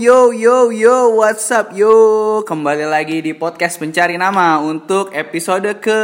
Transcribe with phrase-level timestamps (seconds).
[0.00, 1.92] Yo yo yo what's up yo?
[2.48, 6.00] Kembali lagi di podcast pencari nama untuk episode ke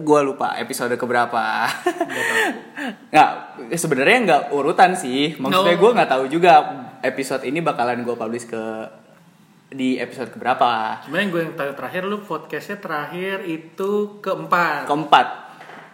[0.00, 1.68] gua lupa episode ke berapa
[3.12, 3.30] nggak
[3.76, 5.36] sebenarnya nggak urutan sih.
[5.36, 5.80] Maksudnya No.
[5.84, 6.52] gua nggak tahu juga
[7.04, 8.64] episode ini bakalan gua publish ke
[9.68, 14.84] di episode ke berapa Sebenarnya gue yang terakhir lu podcastnya terakhir itu keempat.
[14.84, 15.26] keempat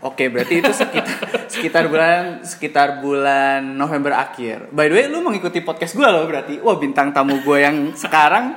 [0.04, 1.14] oke berarti itu sekitar
[1.52, 6.60] sekitar bulan sekitar bulan November akhir by the way lu mengikuti podcast gua loh berarti
[6.62, 8.54] wah bintang tamu gue yang sekarang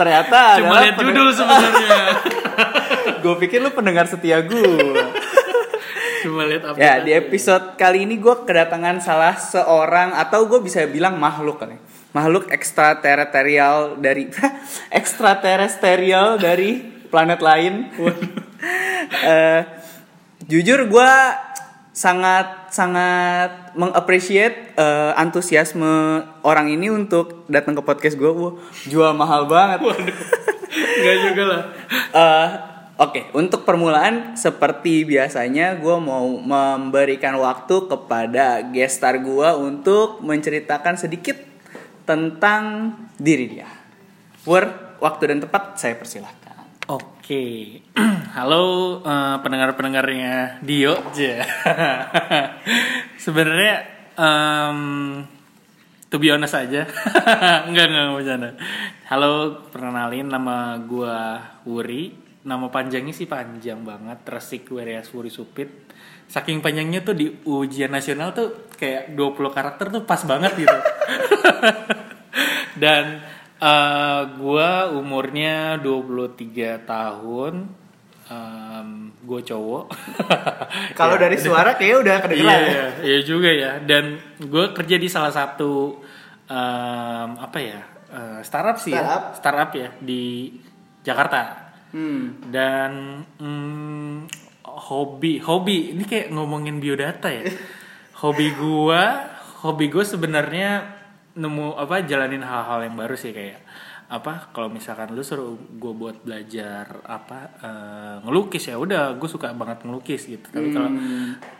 [0.00, 1.98] ternyata Cuma lihat judul sebenarnya.
[3.22, 4.96] gue pikir lu pendengar setia gue.
[6.24, 6.76] Cuma lihat apa.
[6.76, 11.76] ya di episode kali ini gue kedatangan salah seorang atau gue bisa bilang makhluk kali.
[12.16, 14.28] Makhluk ekstraterestrial dari
[15.00, 17.74] ekstraterestrial dari planet lain.
[19.10, 19.60] Eh,
[20.50, 21.12] jujur gue
[21.94, 28.30] sangat sangat mengappreciate eh, antusiasme orang ini untuk datang ke podcast gue.
[28.30, 28.58] Wah,
[28.90, 29.86] jual mahal banget.
[30.98, 31.62] Enggak juga lah.
[32.10, 32.48] Eh,
[33.00, 41.40] Oke, untuk permulaan seperti biasanya gue mau memberikan waktu kepada gestar gue untuk menceritakan sedikit
[42.04, 43.72] tentang diri dia.
[44.44, 46.39] Word, waktu dan tempat saya persilahkan.
[47.30, 47.78] Oke.
[48.34, 50.98] Halo eh, pendengar-pendengarnya Dio.
[51.14, 51.46] Ja.
[53.22, 53.86] Sebenarnya
[54.18, 54.78] em
[56.10, 56.90] to be honest aja.
[57.70, 58.50] enggak enggak bercanda.
[59.06, 61.38] Halo, perkenalin nama gua
[61.70, 62.10] Wuri.
[62.42, 65.70] Nama panjangnya sih panjang banget, Resik Werias Wuri Supit.
[66.26, 70.78] Saking panjangnya tuh di ujian nasional tuh kayak 20 karakter tuh pas banget gitu.
[72.82, 73.22] Dan
[73.60, 77.54] eh gua umurnya 23 tahun.
[78.30, 79.90] Em, gue cowok.
[80.98, 82.86] Kalau Ya, dari suara kayaknya udah kedengeran Iya, ya.
[83.02, 83.72] iya juga ya.
[83.82, 84.04] Dan
[84.38, 85.98] gue kerja di salah satu
[86.46, 89.22] em, apa ya eh, startup sih Startup.
[89.22, 90.54] ya, startup ya di
[91.02, 91.74] Jakarta.
[91.90, 92.38] Hmm.
[92.46, 92.92] Dan
[93.34, 94.14] mm,
[94.62, 97.50] hobi, hobi ini kayak ngomongin biodata ya.
[98.22, 99.02] hobi gue,
[99.66, 100.99] hobi gue sebenarnya
[101.38, 103.62] nemu apa jalanin hal-hal yang baru sih kayak
[104.10, 109.54] apa kalau misalkan lu suruh gue buat belajar apa eh, ngelukis ya udah gue suka
[109.54, 110.50] banget ngelukis gitu.
[110.50, 110.90] Tapi kalau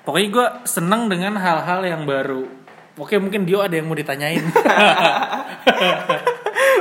[0.03, 2.42] pokoknya gue seneng dengan hal-hal yang baru.
[2.98, 4.42] Oke mungkin Dio ada yang mau ditanyain.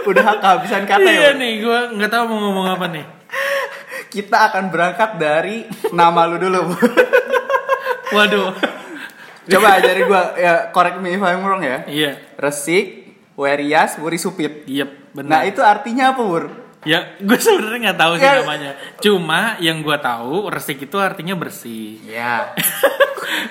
[0.09, 1.37] Udah kehabisan kata iya ya.
[1.37, 3.05] nih gue nggak tahu mau ngomong apa nih.
[4.09, 6.73] Kita akan berangkat dari nama lu dulu.
[8.09, 8.78] waduh
[9.51, 11.83] Coba dari gua ya correct me if I'm wrong ya.
[11.85, 14.63] iya Resik, Werias, Wuri Supit.
[14.65, 16.45] iya Nah, benar itu artinya apa, Wur?
[16.79, 18.39] ya gue sebenarnya nggak tahu sih Ya.
[18.39, 22.55] namanya cuma yang gue tahu resik itu artinya bersih Ya.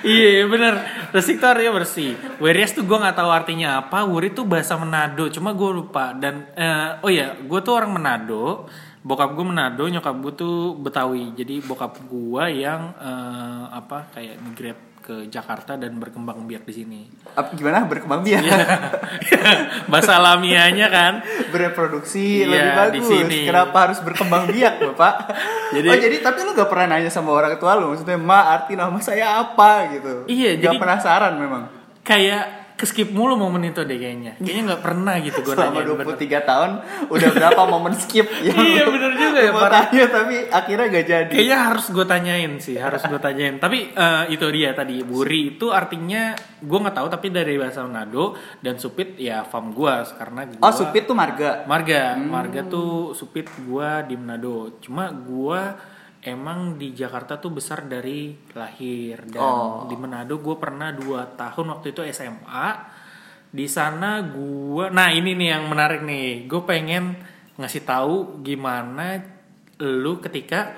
[0.00, 4.48] iya bener resik itu artinya bersih Werias tuh gue nggak tahu artinya apa Wuri tuh
[4.48, 8.64] bahasa Manado cuma gue lupa dan eh, oh ya gue tuh orang Manado
[9.00, 14.87] bokap gue Manado nyokap gue tuh Betawi jadi bokap gue yang eh, apa kayak migrate
[15.08, 17.00] ke Jakarta dan berkembang biak di sini
[17.32, 18.44] Apa gimana berkembang biak?
[18.44, 18.60] Iya.
[19.90, 23.08] bahasa alamiahnya kan Bereproduksi Iya, lebih di bagus.
[23.08, 23.38] sini.
[23.42, 25.14] Kenapa harus berkembang biak, Bapak?
[25.74, 28.72] Jadi- oh, jadi tapi lu gak pernah nanya sama orang tua lu, maksudnya, "Ma, arti
[28.72, 30.24] nama saya apa?" gitu.
[30.24, 31.64] Iya, Gak jadi- penasaran memang.
[32.00, 36.40] kayak keskip mulu momen itu deh kayaknya kayaknya nggak pernah gitu gue Selama nanya 23
[36.46, 36.70] tahun
[37.10, 39.82] udah berapa momen skip yang Iya, bener juga ya, lu mau parah.
[39.84, 41.32] tanya, tapi akhirnya gak jadi.
[41.32, 43.54] Kayaknya harus gue tanyain sih, harus gue tanyain.
[43.56, 48.32] Tapi eh, itu dia tadi, buri itu artinya gue nggak tahu tapi dari bahasa Manado
[48.58, 51.66] dan supit ya fam gue karena gua, Oh, Supit tuh marga.
[51.66, 52.30] marga, Hmm.
[52.30, 54.78] marga tuh supit gue di Manado.
[54.78, 55.60] Cuma gue
[56.20, 59.86] emang di Jakarta tuh besar dari lahir dan Oh.
[59.86, 62.68] di Manado gue pernah dua tahun waktu itu SMA.
[63.48, 67.16] Di sana gue, nah ini nih yang menarik nih, gue pengen
[67.56, 69.18] ngasih tahu gimana
[69.80, 70.74] lu ketika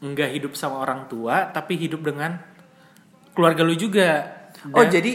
[0.00, 2.34] nggak hidup sama orang tua tapi hidup dengan
[3.30, 4.26] keluarga lu juga.
[4.68, 5.12] Oh, Dan- jadi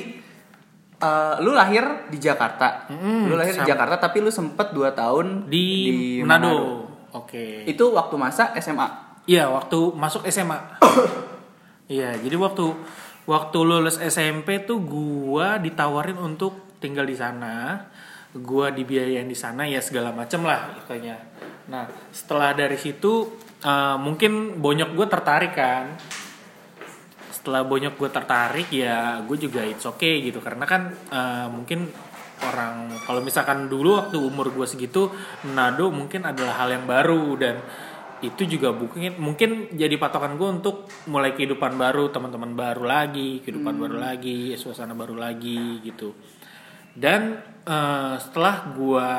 [0.95, 2.87] eh, lu lahir di Jakarta.
[2.87, 3.69] Mm-mm, lu lahir di sama.
[3.69, 5.67] Jakarta tapi lu sempet 2 tahun di,
[6.23, 6.87] Manado.
[7.11, 7.65] Oke.
[7.65, 9.04] Itu waktu masa SMA.
[9.25, 10.59] Iya, waktu masuk SMA.
[11.85, 12.73] Iya, jadi waktu
[13.29, 17.77] waktu lulus SMP tuh gua ditawarin untuk tinggal di sana.
[18.33, 21.13] Gua dibiayain di sana ya segala macem lah pokoknya.
[21.69, 25.93] Nah, setelah dari situ eh, mungkin bonyok gue tertarik kan.
[27.29, 31.85] Setelah bonyok gue tertarik ya gue juga it's okay gitu karena kan eh, mungkin
[32.41, 35.07] orang kalau misalkan dulu waktu umur gue segitu
[35.47, 37.61] Manado mungkin adalah hal yang baru dan
[38.33, 43.75] itu juga mungkin mungkin jadi patokan gue untuk mulai kehidupan baru teman-teman baru lagi kehidupan
[43.77, 46.15] baru lagi suasana baru lagi gitu
[46.95, 49.09] dan eh, setelah gua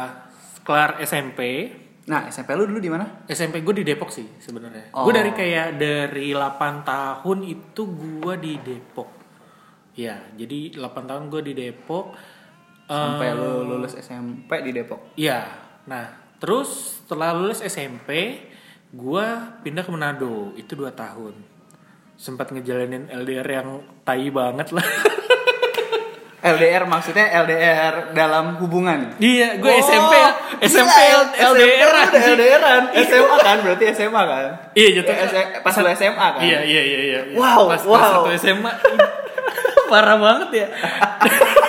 [0.66, 1.70] kelar SMP
[2.06, 3.26] Nah, SMP lu dulu di mana?
[3.26, 4.94] SMP gue di Depok sih sebenarnya.
[4.94, 5.10] Oh.
[5.10, 9.10] Gue dari kayak dari 8 tahun itu gue di Depok.
[9.98, 12.14] Ya, jadi 8 tahun gue di Depok.
[12.86, 15.18] Sampai Eh, lu lulus SMP di Depok.
[15.18, 15.50] Iya.
[15.90, 18.38] Nah, terus setelah lulus SMP,
[18.92, 19.26] gue
[19.62, 20.52] pindah ke Manado.
[20.54, 21.34] Itu 2 tahun.
[22.16, 23.68] Sempat ngejalanin LDR yang
[24.02, 24.86] tai banget lah.
[26.46, 29.18] LDR maksudnya LDR dalam hubungan.
[29.18, 30.30] iya, gue Oh, SMP ya.
[30.62, 32.82] SMP gila, LDR SMP udah LDRan.
[33.02, 34.44] SMA kan berarti SMA kan?
[34.78, 35.14] Iya, jatuh.
[35.26, 36.42] Ya, pas lu SMA kan?
[36.46, 37.20] Iya, iya, iya, iya.
[37.34, 37.98] Wow, pas, wow.
[37.98, 38.72] Pas satu SMA.
[39.90, 40.66] parah banget ya.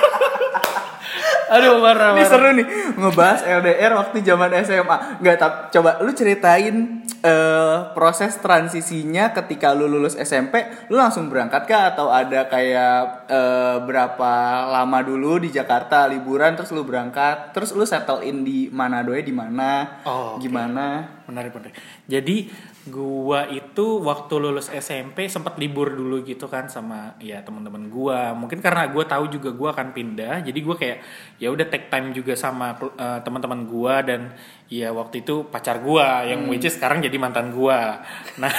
[1.48, 2.68] Aduh, parah, Ini seru nih
[3.00, 4.98] ngebahas LDR waktu zaman SMA.
[5.24, 6.76] Nggak tap, coba lu ceritain
[7.24, 13.78] eh, proses transisinya ketika lu lulus SMP, lu langsung berangkat kah atau ada kayak eh,
[13.84, 14.34] berapa
[14.72, 19.34] lama dulu di Jakarta liburan terus lu berangkat, terus lu settle in di Manado di
[19.34, 20.04] mana?
[20.04, 20.46] Oh, oke.
[20.46, 21.20] Gimana?
[21.28, 21.76] Menarik, menarik.
[22.08, 22.48] Jadi
[22.88, 28.32] gua itu waktu lulus SMP sempat libur dulu gitu kan sama ya teman-teman gua.
[28.34, 30.98] Mungkin karena gua tahu juga gua akan pindah, jadi gua kayak
[31.38, 34.34] ya udah take time juga sama eh, teman-teman gua dan
[34.68, 38.02] ya waktu itu pacar gua yang which is sekarang jadi mantan gua.
[38.42, 38.52] Nah,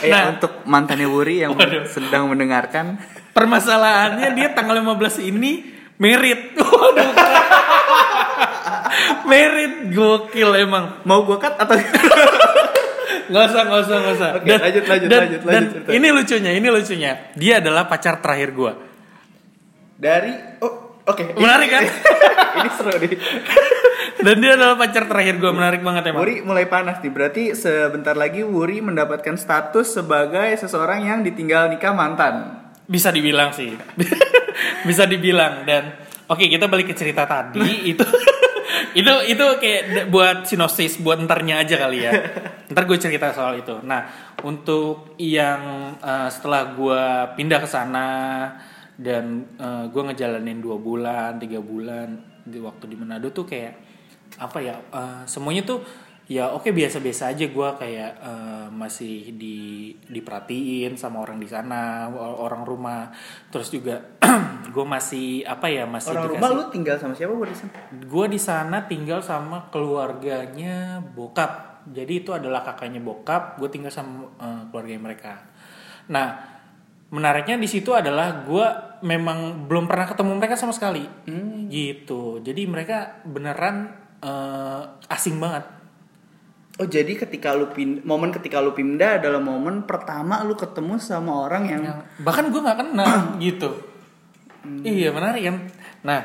[0.00, 0.30] Eh Nah.
[0.38, 1.84] untuk mantannya Wuri yang Waduh.
[1.84, 2.96] sedang mendengarkan,
[3.34, 5.66] permasalahannya dia tanggal 15 ini
[5.98, 6.54] merit.
[6.58, 7.10] Waduh.
[9.28, 11.04] merit gokil emang.
[11.04, 11.76] mau gua cut atau
[13.28, 14.30] Nggak usah, nggak usah, nggak usah.
[14.40, 15.90] Oke, lanjut, lanjut, dan, lanjut, dan lanjut cerita.
[15.92, 17.12] ini lucunya, ini lucunya.
[17.36, 18.72] Dia adalah pacar terakhir gua.
[19.98, 20.30] dari
[20.62, 21.82] oh oke Menarik kan?
[22.62, 23.18] ini seru nih
[24.30, 25.52] Dan dia adalah pacar terakhir gua.
[25.54, 26.22] Menarik banget emang.
[26.22, 27.12] Wuri mulai panas nih.
[27.12, 32.66] Berarti sebentar lagi Wuri mendapatkan status sebagai seseorang yang ditinggal nikah mantan.
[32.88, 33.74] Bisa dibilang sih.
[34.88, 38.04] Bisa dibilang dan oke kita balik ke cerita tadi itu
[38.98, 42.12] itu itu kayak buat sinopsis buat entarnya aja kali ya.
[42.74, 43.78] Ntar gue cerita soal itu.
[43.86, 47.02] Nah untuk yang eh, setelah gue
[47.38, 48.08] pindah ke sana
[48.98, 49.46] dan
[49.94, 53.74] gue ngejalanin dua bulan tiga bulan di waktu di Manado tuh kayak
[54.38, 55.80] apa ya eh, semuanya tuh
[56.28, 62.68] ya oke biasa-biasa aja gue kayak eh, masih di diperhatiin sama orang di sana orang
[62.68, 63.08] rumah.
[63.48, 63.96] Terus juga
[64.76, 67.56] gue masih apa ya masih Orang dikasih rumah lu tinggal sama siapa Wuri?
[68.04, 71.80] gue di sana tinggal sama keluarganya bokap.
[71.88, 75.32] Jadi itu adalah kakaknya bokap gue tinggal sama eh, keluarganya mereka.
[76.12, 76.60] Nah
[77.08, 78.68] menariknya di situ adalah gue
[79.00, 81.08] memang belum pernah ketemu mereka sama sekali.
[81.72, 82.44] Gitu.
[82.44, 85.77] Jadi mereka beneran eh, asing banget
[86.78, 91.50] Oh jadi ketika lu pin momen ketika lu pindah adalah momen pertama lu ketemu sama
[91.50, 91.82] orang yang
[92.22, 93.70] bahkan gue nggak kenal gitu.
[94.86, 95.56] Iya menarik kan?
[96.06, 96.20] Nah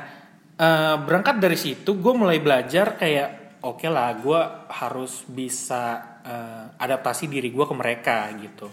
[0.53, 7.33] eh, berangkat dari situ gue mulai belajar kayak oke lah gue harus bisa eh, adaptasi
[7.33, 8.69] diri gue ke mereka gitu.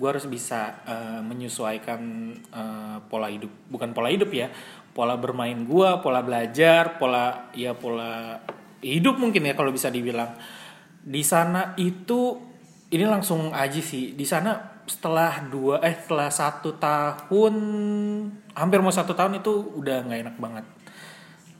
[0.00, 2.00] Gue harus bisa eh, menyesuaikan
[2.48, 4.48] eh, pola hidup bukan pola hidup ya
[4.96, 8.40] pola bermain gue pola belajar pola ya pola
[8.80, 10.32] hidup mungkin ya kalau bisa dibilang
[11.10, 12.38] di sana itu
[12.94, 14.14] ini langsung aja sih.
[14.14, 17.54] Di sana setelah dua eh setelah satu tahun
[18.54, 20.66] hampir mau satu tahun itu udah nggak enak banget.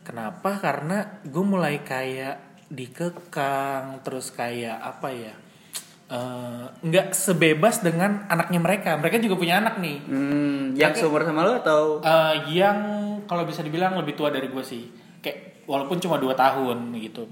[0.07, 0.59] Kenapa?
[0.63, 5.35] Karena gue mulai kayak dikekang terus kayak apa ya
[6.11, 8.91] eh, nggak sebebas dengan anaknya mereka.
[9.03, 9.99] Mereka juga punya anak nih.
[10.07, 11.99] Hmm, yang seumur sama lu atau?
[12.07, 12.79] Eh, yang
[13.27, 14.87] kalau bisa dibilang lebih tua dari gue sih.
[15.19, 17.27] Kayak walaupun cuma dua tahun gitu.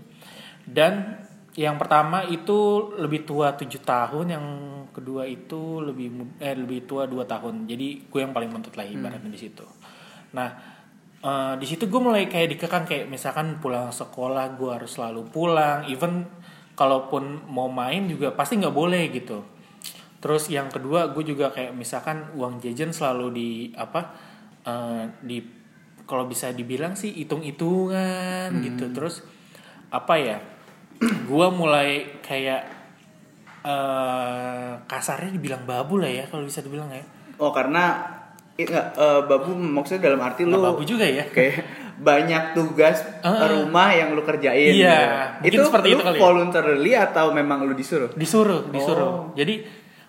[0.67, 1.27] Dan
[1.59, 4.47] yang pertama itu lebih tua tujuh tahun yang
[4.95, 7.67] kedua itu lebih eh lebih tua dua tahun.
[7.67, 9.67] Jadi gue yang paling mentut lah ibaratnya di situ.
[10.39, 10.55] Nah
[11.19, 15.83] eh, di situ gue mulai kayak dikekang kayak misalkan pulang sekolah gue harus selalu pulang.
[15.91, 16.31] Even
[16.79, 19.43] kalaupun mau main juga pasti nggak boleh gitu.
[20.23, 24.15] Terus yang kedua gue juga kayak misalkan uang jajan selalu di apa
[24.63, 25.43] eh, di
[26.07, 28.95] kalau bisa dibilang sih hitung-hitungan gitu.
[28.95, 29.27] Terus
[29.91, 30.39] apa ya?
[31.01, 32.63] Gue mulai kayak
[33.63, 37.03] eh kasarnya dibilang babu lah ya kalau bisa dibilang ya.
[37.37, 37.99] oh karena
[38.55, 41.23] enggak eh, babu maksudnya dalam arti lu babu juga ya.
[41.31, 41.63] kayak
[41.99, 43.51] banyak tugas Ah.
[43.51, 44.71] rumah yang lu kerjain.
[44.71, 45.59] Iya, gitu.
[45.59, 46.23] mungkin seperti lu itu kali ya.
[46.23, 48.15] voluntarily atau memang lu disuruh?
[48.15, 49.23] disuruh disuruh Oh.
[49.35, 49.67] jadi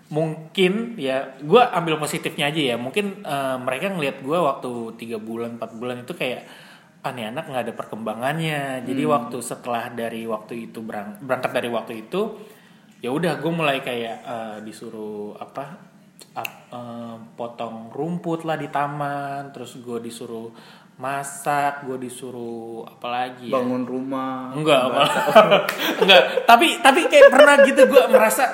[0.10, 5.58] mungkin ya gue ambil positifnya aja ya mungkin eh, mereka ngelihat gue waktu tiga bulan
[5.58, 6.46] empat bulan itu kayak
[7.02, 8.84] aneh anak nggak ada perkembangannya.
[8.84, 9.12] Jadi Hmm.
[9.12, 12.22] waktu setelah dari waktu itu berang- berangkat dari waktu itu
[13.00, 15.80] ya udah gue mulai kayak eh, disuruh apa
[16.34, 20.52] ap- eh, potong rumput lah di taman terus gue disuruh
[20.98, 23.56] masak gue disuruh apa lagi ya?
[23.56, 24.52] bangun rumah.
[24.52, 25.08] Enggak enggak.
[26.50, 28.52] Tapi tapi kayak pernah gitu gue merasa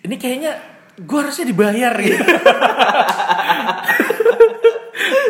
[0.00, 0.54] ini kayaknya
[0.96, 2.22] gue harusnya dibayar gitu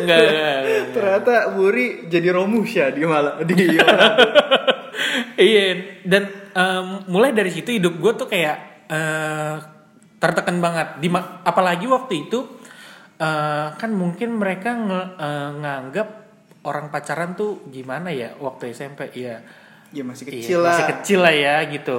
[0.07, 0.85] enggak, enggak, enggak.
[0.95, 3.55] ternyata Buri jadi Romusha di malah di
[5.39, 5.65] iya
[6.03, 6.23] dan
[6.53, 8.57] em, mulai dari situ hidup gue tuh kayak
[8.89, 9.57] eh,
[10.17, 10.97] tertekan banget.
[10.99, 11.09] Di
[11.43, 12.39] apalagi waktu itu
[13.19, 16.09] eh, kan mungkin mereka nge- eh, nganggap
[16.63, 19.39] orang pacaran tuh gimana ya waktu SMP ya
[19.91, 20.71] ya masih Iya, kecil lah.
[20.73, 21.97] masih kecil lah ya gitu.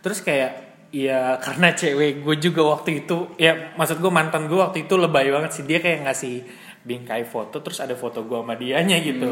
[0.00, 0.52] Terus kayak
[0.94, 5.30] ya karena cewek gue juga waktu itu ya maksud gue mantan gue waktu itu lebay
[5.30, 5.64] banget sih.
[5.64, 6.36] Dia kayak ngasih
[6.84, 9.30] bingkai foto terus ada foto gue sama dianya gitu.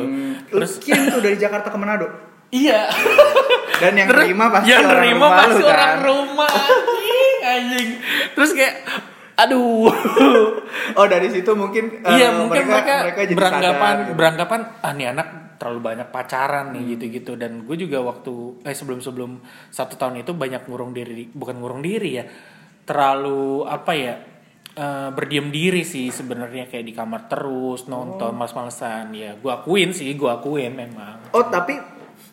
[0.51, 2.09] Lu terus kirim tuh dari Jakarta ke Manado?
[2.53, 2.89] Iya.
[3.81, 5.77] Dan yang Terus terima pasti yang orang nerima rumah pasti lu, kan?
[5.77, 6.53] orang rumah.
[6.53, 7.89] Anjing anjing.
[8.37, 8.75] Terus kayak
[9.33, 9.89] aduh.
[10.97, 14.17] Oh dari situ mungkin eh, iya mungkin mereka, jadi beranggapan sadar, gitu.
[14.17, 17.33] beranggapan ah nih anak terlalu banyak pacaran nih gitu-gitu.
[17.41, 19.41] Dan gue juga waktu eh sebelum sebelum
[19.73, 22.25] satu tahun itu banyak ngurung diri bukan ngurung diri ya
[22.83, 24.15] terlalu apa ya
[24.77, 30.13] eh, berdiam diri sih sebenarnya kayak di kamar terus nonton males-malesan ya gue akuin sih
[30.17, 31.33] gue akuin memang.
[31.37, 31.77] Oh tapi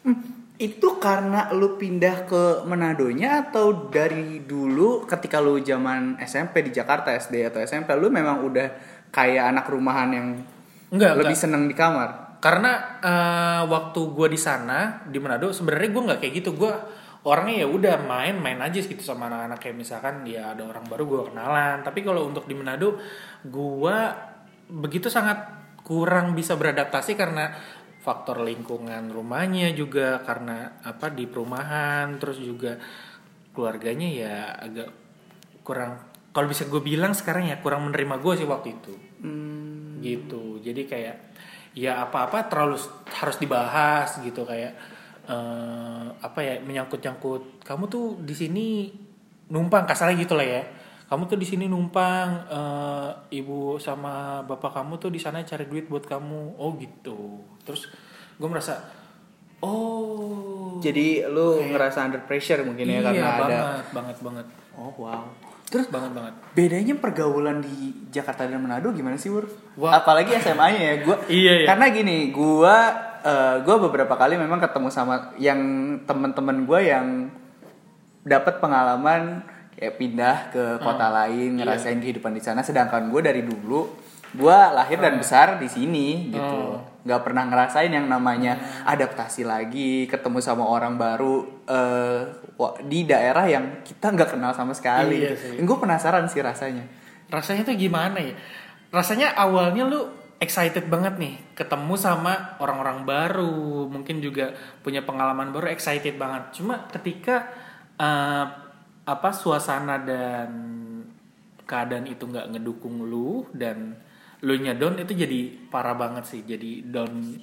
[0.06, 6.76] hmm, itu karena lu pindah ke Manadonya atau dari dulu ketika lu zaman SMP di
[6.76, 8.68] Jakarta SD atau SMP lu memang udah
[9.08, 10.28] kayak anak rumahan yang
[10.92, 11.44] enggak lebih enggak.
[11.48, 12.40] seneng di kamar?
[12.44, 16.52] Karena eh, waktu gue di sana di Manado sebenarnya gue nggak kayak gitu.
[16.60, 16.74] Gue
[17.28, 19.60] orangnya ya udah main-main aja gitu sama anak-anak.
[19.60, 21.84] Kayak misalkan dia ada orang baru gue kenalan.
[21.84, 22.96] Tapi kalau untuk di Manado
[23.44, 23.98] gue
[24.70, 27.50] begitu sangat kurang bisa beradaptasi karena
[28.00, 32.80] faktor lingkungan rumahnya juga karena apa di perumahan terus juga
[33.52, 34.90] keluarganya ya agak
[35.66, 38.94] kurang kalau bisa gue bilang sekarang ya kurang menerima gue sih waktu itu.
[39.20, 40.00] Hmm.
[40.00, 40.64] gitu.
[40.64, 41.16] Jadi kayak
[41.76, 42.80] ya apa-apa terlalu
[43.12, 44.80] harus dibahas gitu kayak
[45.30, 48.90] eh, apa ya menyangkut-nyangkut kamu tuh di sini
[49.54, 50.64] numpang kasarnya gitu lah ya
[51.10, 55.86] kamu tuh di sini numpang eh, ibu sama bapak kamu tuh di sana cari duit
[55.86, 57.90] buat kamu oh gitu terus
[58.42, 58.82] gue merasa
[59.62, 63.62] oh jadi lu ngerasa under pressure mungkin ya iya karena banget ada
[63.94, 65.24] banget banget oh wow
[65.70, 69.46] terus banget banget bedanya pergaulan di Jakarta dan Manado gimana sih Wur?
[69.78, 70.02] Wah.
[70.02, 71.18] Apalagi SMA-nya ya, gua.
[71.30, 71.68] Iya, iya.
[71.70, 72.90] Karena gini, gua
[73.24, 75.60] eh, gua beberapa kali memang ketemu sama yang
[76.04, 77.30] teman-teman gua yang
[78.24, 79.44] dapat pengalaman
[79.76, 83.88] kayak pindah ke kota lain, ngerasain kehidupan di sana sedangkan gua dari dulu
[84.36, 86.78] gua lahir dan besar di sini gitu.
[87.00, 92.22] nggak pernah ngerasain yang namanya adaptasi lagi, ketemu sama orang baru eh,
[92.60, 95.24] wah, di daerah yang kita nggak kenal sama sekali.
[95.24, 95.64] Iya.
[95.64, 96.86] Gue penasaran sih rasanya.
[97.30, 98.34] rasanya tuh gimana ya
[98.90, 100.02] rasanya awalnya lu
[100.40, 106.56] excited banget nih ketemu sama orang-orang baru mungkin juga punya pengalaman baru excited banget.
[106.56, 107.52] Cuma ketika
[108.00, 108.46] eh,
[109.04, 110.50] apa suasana dan
[111.68, 114.00] keadaan itu nggak ngedukung lu dan
[114.40, 116.42] lu nya down itu jadi parah banget sih.
[116.48, 117.36] Jadi down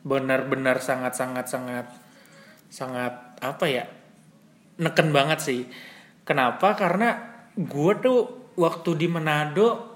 [0.00, 1.86] benar-benar sangat sangat sangat
[2.70, 3.84] sangat apa ya
[4.78, 5.60] neken banget sih.
[6.22, 6.78] Kenapa?
[6.78, 7.18] Karena
[7.58, 8.20] gue tuh
[8.54, 9.89] waktu di Manado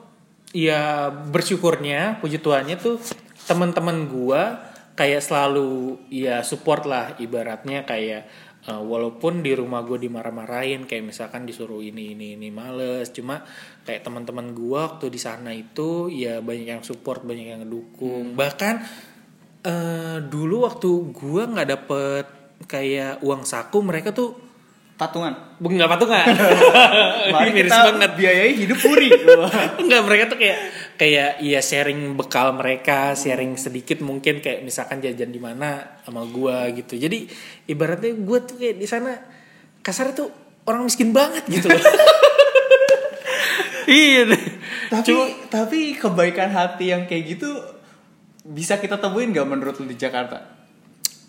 [0.54, 3.02] ya bersyukurnya puji Tuhannya tuh
[3.50, 4.42] teman-teman gue
[4.94, 8.30] kayak selalu ya support lah ibaratnya kayak
[8.62, 13.42] eh, walaupun di rumah gue dimarah-marahin kayak misalkan disuruh ini ini ini males cuma
[13.82, 18.38] kayak teman-teman gue waktu di sana itu ya banyak yang support banyak yang ngedukung.
[18.38, 18.74] Bahkan
[19.66, 22.26] eh, dulu waktu gue nggak dapet
[22.70, 24.53] kayak uang saku mereka tuh
[24.94, 25.58] Patungan.
[25.58, 26.22] nggak patungan
[27.34, 29.10] Mari Miris kita banget biayai hidup puri.
[29.82, 30.58] Enggak, mereka tuh kayak
[30.94, 36.70] kayak ya sharing bekal mereka, sharing sedikit mungkin kayak misalkan jajan di mana sama gua
[36.70, 36.94] gitu.
[36.94, 37.26] Jadi
[37.66, 39.18] ibaratnya gua tuh kayak di sana
[39.82, 40.30] kasar tuh
[40.70, 41.82] orang miskin banget gitu loh.
[43.90, 44.30] iya.
[44.94, 47.50] tapi Cuma tapi kebaikan hati yang kayak gitu
[48.46, 50.54] bisa kita temuin nggak menurut lu di Jakarta?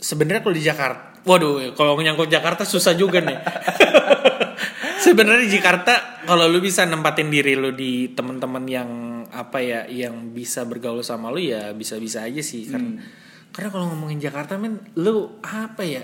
[0.05, 3.35] sebenarnya kalau di Jakarta, waduh, kalau menyangkut Jakarta susah juga nih.
[5.05, 8.89] sebenarnya di Jakarta kalau lu bisa nempatin diri lu di teman-teman yang
[9.29, 12.65] apa ya, yang bisa bergaul sama lu ya bisa-bisa aja sih.
[12.65, 13.01] Karena
[13.51, 16.03] karena kalau ngomongin Jakarta men, lu apa ya?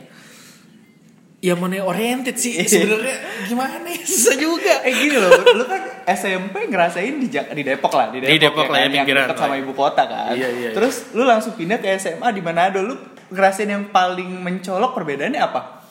[1.42, 3.18] Ya money oriented sih sebenarnya
[3.50, 4.86] gimana ya susah juga.
[4.86, 8.38] Eh gini loh, lu kan SMP ngerasain di, Jak- di Depok lah, di Depok, Di
[8.38, 9.46] Depok lah, kan, ya, yang pinggiran dekat lah.
[9.50, 10.38] sama ibu kota kan.
[10.38, 12.94] Iya, iya, Terus lu langsung pindah ke SMA di Manado, lu
[13.32, 15.82] ngerasain yang paling mencolok perbedaannya apa?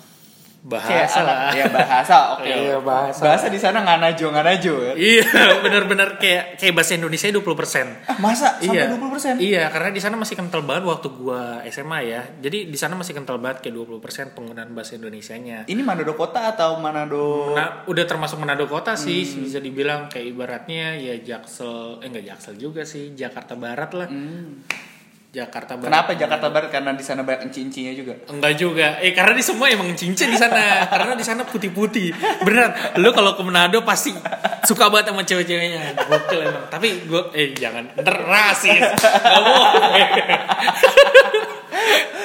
[0.61, 1.56] Bahasa lah.
[1.56, 2.44] Ya bahasa, oke.
[2.44, 3.25] Iya, bahasa.
[3.25, 4.92] Bahasa di sana nganajo nganajo ya.
[4.92, 5.25] Iya,
[5.64, 8.04] bener-bener kayak kayak bahasa Indonesia 20%.
[8.04, 8.92] Ah, masa sampai iya.
[8.92, 9.40] 20%?
[9.40, 12.20] Iya, karena di sana masih kental banget waktu gua SMA ya.
[12.44, 15.64] Jadi di sana masih kental banget kayak 20% penggunaan bahasa Indonesianya.
[15.64, 17.56] Ini Manado kota atau Manado?
[17.56, 19.49] Nah, udah termasuk Manado kota sih, Hmm.
[19.49, 24.09] bisa dibilang kayak ibaratnya ya Jaksel, eh enggak Jaksel juga sih, Jakarta Barat lah.
[24.12, 24.61] Hmm.
[25.30, 25.87] Jakarta Barat.
[25.87, 26.68] Kenapa Jakarta Barat?
[26.75, 28.18] Karena di sana banyak cincinya juga.
[28.26, 28.99] Enggak juga.
[28.99, 30.90] Eh karena di semua emang cincin di sana.
[30.90, 32.10] karena di sana putih-putih.
[32.42, 32.99] Beneran.
[32.99, 34.10] Lu kalau ke Manado pasti
[34.66, 35.94] suka banget sama cewek-ceweknya.
[36.10, 36.66] Gokil emang.
[36.66, 38.82] Tapi gue eh jangan ntar rasis.
[38.99, 40.06] Gak boleh.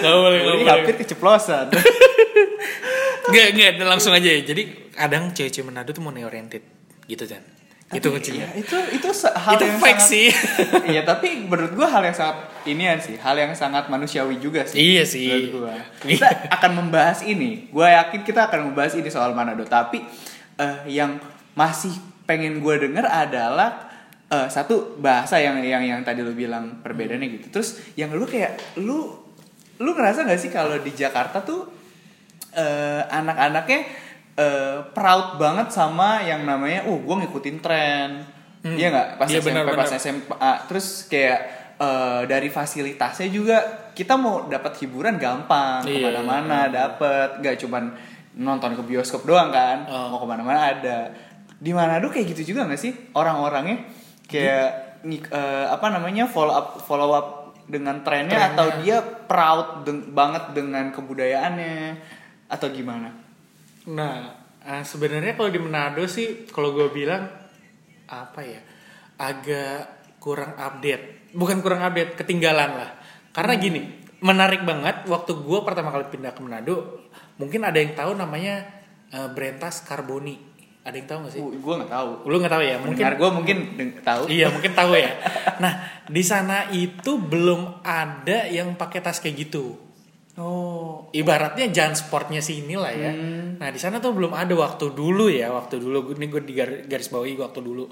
[0.01, 0.39] Gak boleh.
[0.41, 0.73] Gak Ini boleh.
[0.73, 1.65] hampir keceplosan.
[3.25, 4.41] Enggak, enggak, langsung aja ya.
[4.41, 6.61] Jadi kadang cewek-cewek Manado tuh money oriented
[7.05, 7.41] gitu kan.
[7.85, 8.49] Itu kuncinya.
[8.49, 10.27] Iya, itu itu hal Itu yang fake sangat- sih.
[10.97, 14.81] iya, tapi menurut gua hal yang sangat inian sih, hal yang sangat manusiawi juga sih.
[14.81, 15.29] Iya sih.
[15.29, 15.77] Menurut gua.
[16.01, 17.69] Kita akan membahas ini.
[17.69, 20.01] Gua yakin kita akan membahas ini soal Manado, tapi
[20.57, 21.21] eh, yang
[21.53, 21.93] masih
[22.25, 23.85] pengen gua denger adalah
[24.33, 27.47] eh, satu bahasa yang yang yang tadi lu bilang perbedaannya gitu.
[27.53, 29.13] Terus yang lu kayak lu
[29.77, 31.69] lu ngerasa nggak sih kalau di Jakarta tuh
[32.49, 34.04] eh, anak-anaknya
[34.35, 38.09] eh, proud banget sama yang namanya, oh gue ngikutin tren,
[38.59, 38.73] Hmm.
[38.73, 39.07] iya nggak?
[39.15, 39.91] Pas Iya, SMP, pas.
[39.93, 41.39] SMA, terus kayak
[41.75, 43.57] eh, dari fasilitasnya juga
[43.91, 47.91] kita mau dapat hiburan gampang, Iya, ke mana-mana dapet, gak cuman
[48.33, 50.07] nonton ke bioskop doang kan, Oh.
[50.09, 51.11] mau ke mana-mana ada.
[51.55, 53.87] Di Manado kayak gitu juga nggak sih orang-orangnya
[54.25, 54.67] kayak
[55.05, 57.27] eh, apa namanya follow up follow up
[57.65, 58.51] dengan trennya, Trennya.
[58.51, 61.77] atau dia proud deng- banget dengan kebudayaannya
[62.47, 63.09] atau gimana?
[63.91, 64.33] Nah,
[64.65, 67.29] eh, sebenarnya kalau di Manado sih, kalau gue bilang
[68.09, 68.61] apa ya,
[69.21, 71.33] agak kurang update.
[71.35, 72.89] Bukan kurang update, ketinggalan lah.
[73.29, 73.81] Karena gini,
[74.25, 75.05] menarik banget.
[75.05, 77.05] Waktu gue pertama kali pindah ke Manado,
[77.37, 78.65] mungkin ada yang tahu namanya
[79.13, 80.55] eh, Brentas Carboni.
[80.85, 81.41] Ada yang tahu gak sih?
[81.41, 82.09] Uh, gue nggak tahu.
[82.29, 82.77] Lu nggak tahu ya?
[82.77, 83.57] Mungkin gue mungkin
[84.05, 84.21] tahu.
[84.29, 85.11] Iya mungkin tahu ya.
[85.63, 85.73] Nah
[86.05, 89.84] di sana itu belum ada yang pakai tas kayak gitu.
[90.35, 93.07] Oh, Ibaratnya jangan sportnya sini lah ya.
[93.07, 93.55] Hmm.
[93.55, 96.11] Nah di sana tuh belum ada waktu dulu ya, waktu dulu.
[96.11, 97.87] Ini gue di gar- garis bawahi waktu dulu.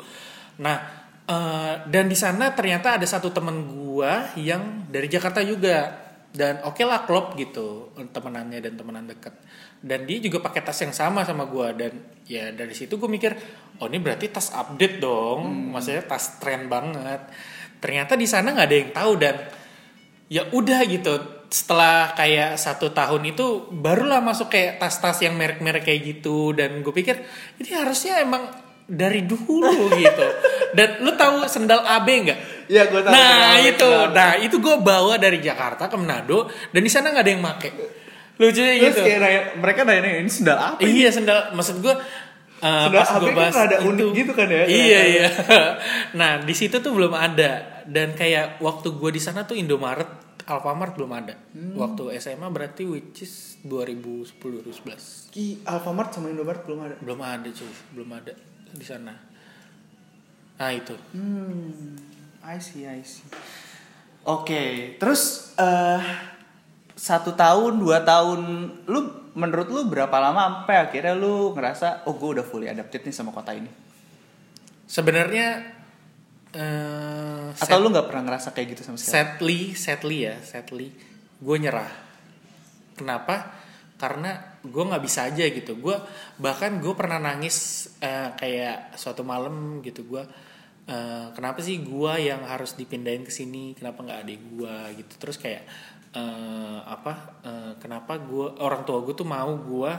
[0.60, 0.76] Nah
[1.24, 4.12] eh, dan di sana ternyata ada satu temen gue
[4.44, 6.04] yang dari Jakarta juga.
[6.34, 9.40] Dan oke lah klop gitu temenannya dan temenan deket.
[9.80, 11.94] Dan dia juga pakai tas yang sama sama gue dan
[12.28, 13.32] ya dari situ gue mikir
[13.80, 15.72] oh ini berarti tas update dong.
[15.72, 17.24] Maksudnya tas tren banget.
[17.80, 19.36] Ternyata di sana nggak ada yang tahu dan
[20.28, 21.14] ya udah gitu
[21.54, 26.50] setelah kayak satu tahun itu barulah masuk kayak tas-tas yang merek-merek kayak gitu.
[26.58, 27.22] Dan gue pikir
[27.62, 28.50] ini harusnya emang
[28.90, 29.70] dari dulu
[30.02, 30.26] gitu.
[30.74, 32.40] Dan lu tahu sendal AB nggak?
[32.74, 33.14] Iya, gue tahu.
[33.14, 33.86] nah itu.
[33.86, 34.18] kenapa.
[34.18, 37.70] nah itu gue bawa dari Jakarta ke Manado dan di sana nggak ada yang make.
[38.42, 39.02] Lucunya Terus gitu.
[39.06, 40.82] kayak nanya- mereka nanya ini sendal apa?
[40.82, 41.54] ini?" iya sendal.
[41.54, 45.02] Maksud gue uh, Sendal pas AB gue kan bahas itu unik gitu kan ya, iya
[45.06, 45.28] iya.
[46.20, 47.86] Nah di situ tuh belum ada.
[47.86, 51.76] Dan kayak waktu gue di sana tuh Indomaret Alfamart belum ada Hmm.
[51.76, 56.96] waktu SMA berarti which is 2010 2011 Ki Alfamart sama Indomaret belum ada.
[57.00, 58.34] belum ada cuy belum ada
[58.70, 59.14] di sana
[60.54, 61.96] nah itu Hmm,
[62.44, 63.24] I see, I see.
[64.24, 66.04] Oke, terus eh
[66.94, 68.40] satu tahun, dua tahun,
[68.86, 69.00] lu
[69.34, 73.32] menurut lu berapa lama sampai akhirnya lu ngerasa, oh gue udah fully adapted nih sama
[73.32, 73.68] kota ini?
[74.86, 75.64] sebenarnya
[76.54, 79.14] eh Atau lu nggak pernah ngerasa kayak gitu sama sekali?
[79.14, 80.88] sadly sadly ya sadly.
[81.42, 81.90] Gue nyerah.
[82.94, 83.58] Kenapa?
[83.98, 85.74] Karena gue nggak bisa aja gitu.
[85.82, 85.98] Gue
[86.38, 90.06] bahkan gue pernah nangis eh, kayak suatu malam gitu.
[90.06, 90.24] Gue
[90.86, 93.74] eh, kenapa sih gue yang harus dipindahin ke sini?
[93.74, 95.14] Kenapa nggak adik gue gitu?
[95.18, 95.64] Terus kayak
[96.14, 99.94] eh, apa eh, kenapa gue orang tua gue tuh mau gue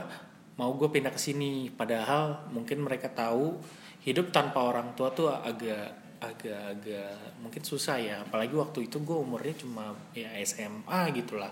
[0.55, 1.67] mau gue pindah ke sini?
[1.67, 3.59] Padahal mungkin mereka tahu
[4.07, 8.15] hidup tanpa orang tua tuh agak agak-agak mungkin susah ya.
[8.23, 11.51] Apalagi waktu itu gue umurnya cuma ya SMA gitulah.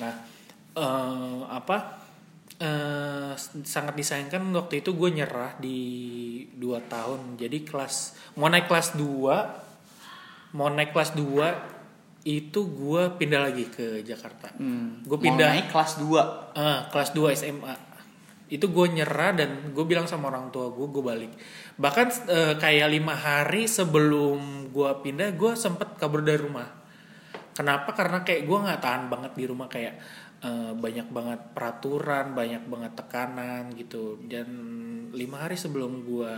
[0.00, 0.14] Nah
[0.74, 2.04] eh, apa
[2.58, 3.32] eh,
[3.64, 5.80] sangat disayangkan waktu itu gue nyerah di
[6.54, 7.36] dua tahun.
[7.36, 11.74] Jadi kelas mau naik kelas 2 mau naik kelas 2
[12.24, 14.54] itu gue pindah lagi ke Jakarta.
[14.56, 17.74] Hmm, gue mau pindah naik kelas 2 Ah, kelas 2 SMA
[18.52, 21.32] itu gue nyerah dan gue bilang sama orang tua gue gue balik.
[21.80, 26.68] Bahkan eh, kayak lima hari sebelum gue pindah gue sempet kabur dari rumah.
[27.56, 27.96] Kenapa?
[27.96, 29.94] Karena kayak gue nggak tahan banget di rumah kayak
[30.44, 34.20] eh, banyak banget peraturan banyak banget tekanan gitu.
[34.28, 34.48] Dan
[35.16, 36.34] lima hari sebelum gue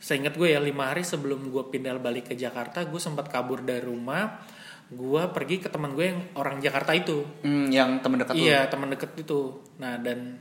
[0.00, 3.84] seingat gue ya lima hari sebelum gue pindah balik ke Jakarta gue sempat kabur dari
[3.84, 4.40] rumah.
[4.88, 7.20] Gue pergi ke teman gue yang orang Jakarta itu.
[7.44, 8.32] Hmm, yang temen dekat?
[8.32, 9.60] Iya teman deket itu.
[9.76, 10.40] Nah dan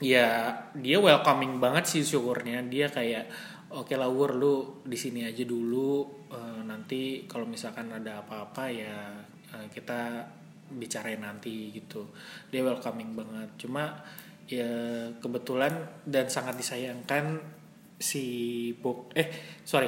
[0.00, 2.64] ya dia welcoming banget sih syukurnya.
[2.66, 3.28] Dia kayak
[3.70, 8.96] oke lah Wur lu di sini aja dulu eh, nanti kalau misalkan ada apa-apa ya
[9.54, 10.24] eh, kita
[10.72, 12.10] bicarain nanti gitu.
[12.48, 13.48] Dia welcoming banget.
[13.60, 14.00] Cuma
[14.50, 14.66] ya
[15.22, 17.38] kebetulan dan sangat disayangkan
[18.00, 18.24] si
[18.80, 19.28] bok eh
[19.62, 19.86] sorry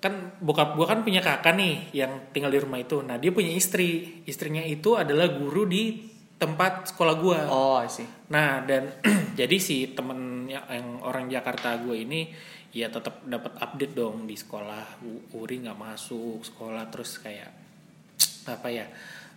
[0.00, 3.04] kan bokap gua kan punya kakak nih yang tinggal di rumah itu.
[3.04, 4.24] Nah dia punya istri.
[4.24, 6.09] Istrinya itu adalah guru di
[6.40, 7.40] tempat sekolah gua.
[7.52, 8.08] Oh, sih.
[8.32, 8.88] Nah dan
[9.40, 12.32] jadi si temen yang, yang orang Jakarta gue ini
[12.72, 15.04] ya tetap dapat update dong di sekolah.
[15.04, 17.52] U- Uri nggak masuk sekolah terus kayak
[18.56, 18.88] apa ya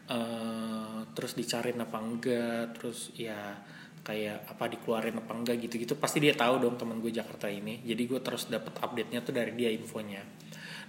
[0.03, 3.55] eh terus dicariin apa enggak terus ya
[4.03, 7.83] kayak apa dikeluarin apa enggak gitu-gitu pasti dia tahu dong temen gue Jakarta ini.
[7.83, 10.23] Jadi gue terus dapat update nya tuh dari dia infonya.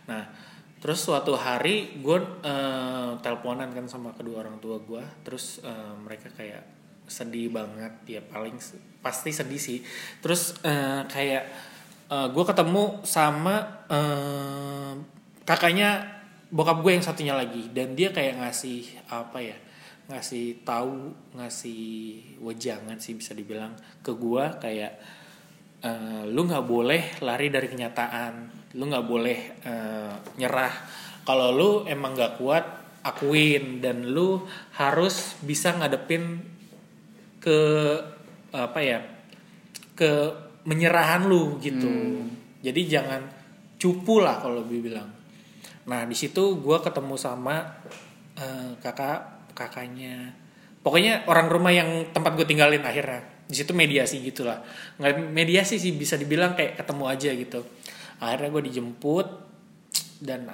[0.07, 0.54] Nah
[0.85, 6.29] terus suatu hari gue eh, teleponan kan sama kedua orang tua gue terus eh, mereka
[6.37, 6.61] kayak
[7.09, 8.57] sedih banget ya paling
[9.05, 9.81] pasti sedih sih.
[10.25, 11.45] Terus eh, kayak
[12.05, 14.93] gue ketemu sama eh,
[15.45, 16.05] kakaknya
[16.49, 17.69] bokap gue yang satunya lagi.
[17.73, 19.57] Dan dia kayak ngasih apa ya
[20.05, 21.85] ngasih tahu ngasih
[22.45, 23.73] wejangan sih bisa dibilang
[24.05, 24.93] ke gue kayak
[25.81, 30.75] eh, lu nggak boleh lari dari kenyataan lu nggak boleh eh, nyerah.
[31.25, 32.65] Kalau lu emang nggak kuat
[33.07, 33.79] akuin.
[33.79, 34.43] Dan lu
[34.77, 36.43] harus bisa ngadepin
[37.39, 37.59] ke
[38.55, 39.03] apa ya
[39.95, 40.11] ke
[40.67, 41.89] menyerahan lu gitu.
[42.65, 43.21] Jadi jangan
[43.79, 45.11] cupu lah kalau gue bilang
[45.85, 47.61] nah di situ gue ketemu sama
[48.39, 50.33] eh, kakak kakaknya.
[50.85, 53.25] Pokoknya orang rumah yang tempat gue tinggalin akhirnya.
[53.45, 54.65] Di situ mediasi gitulah.
[54.97, 57.61] Nggak mediasi sih bisa dibilang kayak ketemu aja gitu
[58.25, 59.27] akhirnya gue dijemput
[60.25, 60.49] dan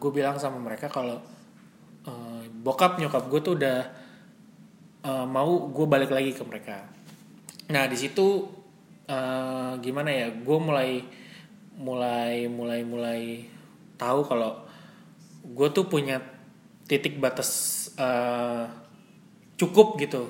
[0.00, 1.20] gue bilang sama mereka kalau
[2.08, 3.78] eh, bokap nyokap gue tuh udah
[5.04, 6.88] eh, mau gue balik lagi ke mereka.
[7.68, 8.48] Nah di situ
[9.08, 10.90] eh, gimana ya gue mulai
[11.74, 13.22] mulai mulai mulai
[13.98, 14.62] tahu kalau
[15.44, 16.22] gue tuh punya
[16.88, 17.50] titik batas
[17.98, 18.64] eh,
[19.60, 20.24] cukup gitu.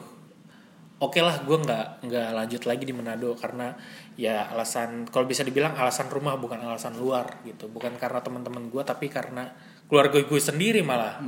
[1.03, 3.77] Oke lah gue nggak nggak lanjut lagi di Manado karena
[4.15, 7.67] ya alasan kalau bisa dibilang alasan rumah bukan alasan luar gitu.
[7.67, 9.51] Bukan karena teman-teman gue tapi karena
[9.91, 11.19] keluarga gue sendiri malah.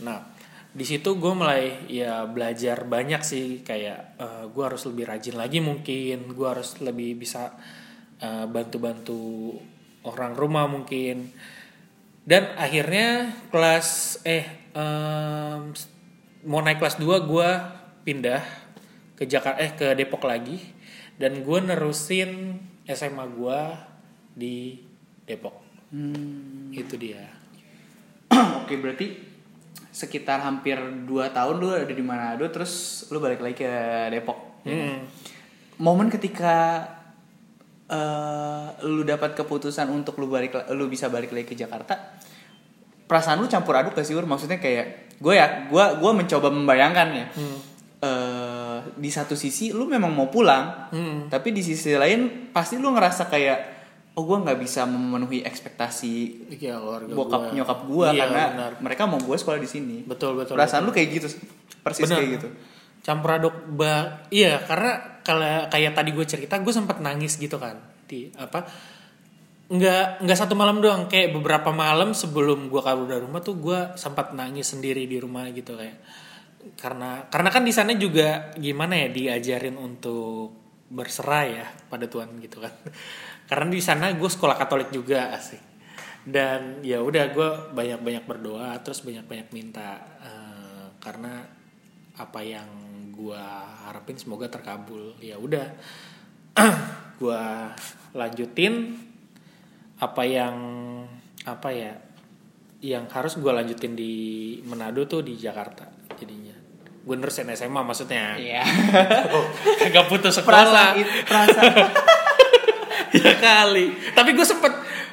[0.00, 0.18] Nah
[0.76, 3.60] di situ gue mulai ya belajar banyak sih.
[3.60, 4.16] Kayak
[4.52, 6.32] gue harus lebih rajin lagi mungkin.
[6.32, 7.52] Gue harus lebih bisa
[8.20, 9.56] eh, bantu-bantu
[10.08, 11.32] orang rumah mungkin.
[12.26, 15.70] Dan akhirnya kelas eh em,
[16.42, 17.48] mau naik kelas 2 gue
[18.02, 18.42] pindah
[19.14, 20.75] ke Jakarta eh ke Depok lagi
[21.16, 23.60] dan gue nerusin SMA gue
[24.36, 24.56] di
[25.26, 26.74] Depok Hmm.
[26.74, 27.22] itu dia
[28.66, 29.14] Oke, berarti
[29.94, 33.70] sekitar hampir 2 tahun lu ada di Manado terus lu balik lagi ke
[34.10, 34.66] Depok.
[34.66, 35.06] Hmm.
[35.78, 36.82] Momen ketika
[37.86, 42.18] eh lu dapat keputusan untuk lu balik lu bisa balik lagi ke Jakarta.
[43.06, 44.26] Perasaan lu campur aduk gak sih, Ur?
[44.26, 47.26] Maksudnya kayak gue ya, gue gua mencoba membayangkan ya.
[47.30, 47.58] Hmm.
[48.92, 51.26] Di satu sisi lu memang mau pulang, Hmm.
[51.26, 53.58] tapi di sisi lain pasti lu ngerasa kayak
[54.12, 57.52] oh gue nggak bisa memenuhi ekspektasi keluarga bokap gua.
[57.52, 58.72] nyokap gue Iya, karena benar.
[58.80, 59.96] mereka mau gue sekolah di sini.
[60.02, 61.28] betul betul Perasaan lu kayak gitu,
[61.78, 62.18] persis Benar.
[62.18, 62.48] kayak gitu.
[62.98, 67.78] campur aduk ba iya karena kalau kayak tadi gue cerita gue sempat nangis gitu kan
[68.04, 68.66] di apa
[69.68, 73.78] nggak nggak satu malam doang kayak beberapa malam sebelum gue kabur dari rumah tuh gue
[73.94, 75.98] sempat nangis sendiri di rumah gitu kayak
[76.74, 82.62] karena karena kan di sana juga gimana ya diajarin untuk berserah ya pada Tuhan gitu
[82.62, 82.72] kan.
[83.50, 85.62] Karena di sana gue sekolah Katolik juga asik.
[86.26, 91.46] Dan ya udah gue banyak banyak berdoa terus banyak banyak minta eh, karena
[92.18, 92.66] apa yang
[93.14, 93.44] gue
[93.86, 95.14] harapin semoga terkabul.
[95.22, 95.70] Ya udah
[97.22, 97.42] gue
[98.14, 98.98] lanjutin
[99.96, 100.56] apa yang
[101.46, 101.94] apa ya
[102.84, 104.14] yang harus gue lanjutin di
[104.68, 105.95] Manado tuh di Jakarta
[107.06, 108.34] gue nerusin SMA maksudnya.
[108.34, 108.66] Iya.
[109.94, 110.98] Gak putus sekolah.
[111.22, 111.86] Perasaan
[113.22, 113.94] ya kali.
[114.10, 114.72] Tapi gue sempet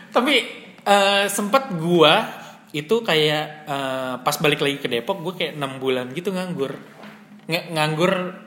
[0.10, 0.34] tapi
[0.82, 2.14] eh, sempet gue
[2.74, 6.74] itu kayak eh, pas balik lagi ke Depok gue kayak enam bulan gitu nganggur.
[7.46, 8.42] Ng- nganggur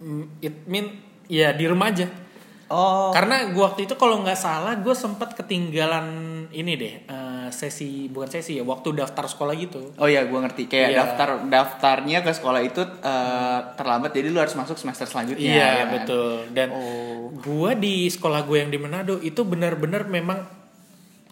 [0.00, 0.96] mm, it mean
[1.28, 2.25] ya di rumah aja
[2.68, 6.06] oh karena gue waktu itu kalau nggak salah gue sempat ketinggalan
[6.48, 10.66] ini deh eh, sesi bukan sesi ya waktu daftar sekolah gitu oh ya gue ngerti
[10.66, 10.98] kayak Iya.
[10.98, 15.46] daftar daftarnya ke sekolah itu eh, terlambat jadi lu harus masuk semester selanjutnya.
[15.46, 15.88] Iya ya kan?
[15.94, 17.30] betul dan Oh.
[17.36, 20.42] gua di sekolah gue yang di Manado itu benar-benar memang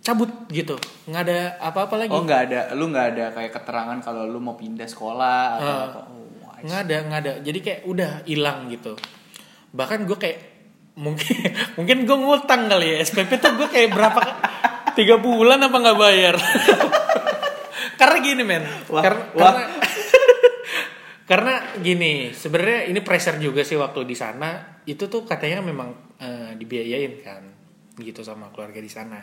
[0.00, 4.22] cabut gitu nggak ada apa-apa lagi Oh nggak ada, lu nggak ada kayak keterangan kalau
[4.24, 5.82] lu mau pindah sekolah atau Ah.
[5.88, 6.00] apa?
[6.04, 6.22] Oh,
[6.62, 8.92] nggak ada nggak ada jadi kayak udah hilang gitu
[9.70, 10.38] bahkan gue kayak
[10.94, 11.36] mungkin
[11.76, 12.96] mungkin gue ngutang kali ya.
[13.02, 14.20] SPP tuh gue kayak berapa
[14.94, 16.36] tiga bulan apa nggak bayar?
[18.00, 18.64] Karena gini men.
[18.90, 19.54] Wah, karena wah.
[19.54, 19.64] karena
[21.24, 24.82] karena gini sebenarnya ini pressure juga sih waktu di sana.
[24.84, 27.42] Itu tuh katanya memang eh, dibiayain kan
[27.94, 29.22] gitu sama keluarga di sana.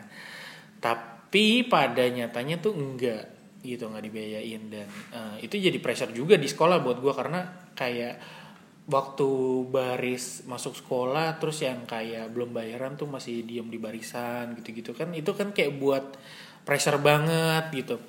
[0.80, 3.28] Tapi pada nyatanya tuh enggak
[3.60, 4.62] gitu nggak dibiayain.
[4.72, 7.44] Dan eh, itu jadi pressure juga di sekolah buat gue karena
[7.76, 8.41] kayak
[8.90, 9.30] waktu
[9.70, 15.14] baris masuk sekolah terus yang kayak belum bayaran tuh masih diem di barisan gitu-gitu kan.
[15.14, 16.18] Itu kan kayak buat
[16.66, 18.02] pressure banget gitu.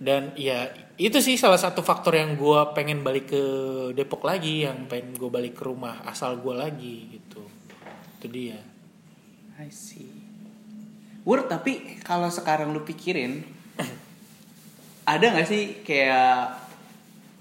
[0.00, 3.44] Dan ya itu sih salah satu faktor yang gue pengen balik ke
[3.92, 7.44] Depok lagi yang pengen gue balik ke rumah asal gue lagi gitu.
[8.16, 8.60] Itu dia.
[9.60, 10.08] I see.
[11.28, 13.44] Wur, tapi kalau sekarang lu pikirin,
[15.12, 16.56] ada nggak sih kayak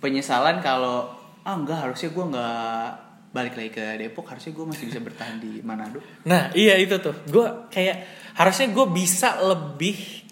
[0.04, 2.90] penyesalan kalau ah enggak harusnya gue nggak
[3.30, 6.02] balik lagi ke Depok, harusnya gue masih bisa bertahan di Manado.
[6.26, 8.02] Nah iya itu tuh Gue kayak
[8.34, 10.26] Harusnya gue bisa lebih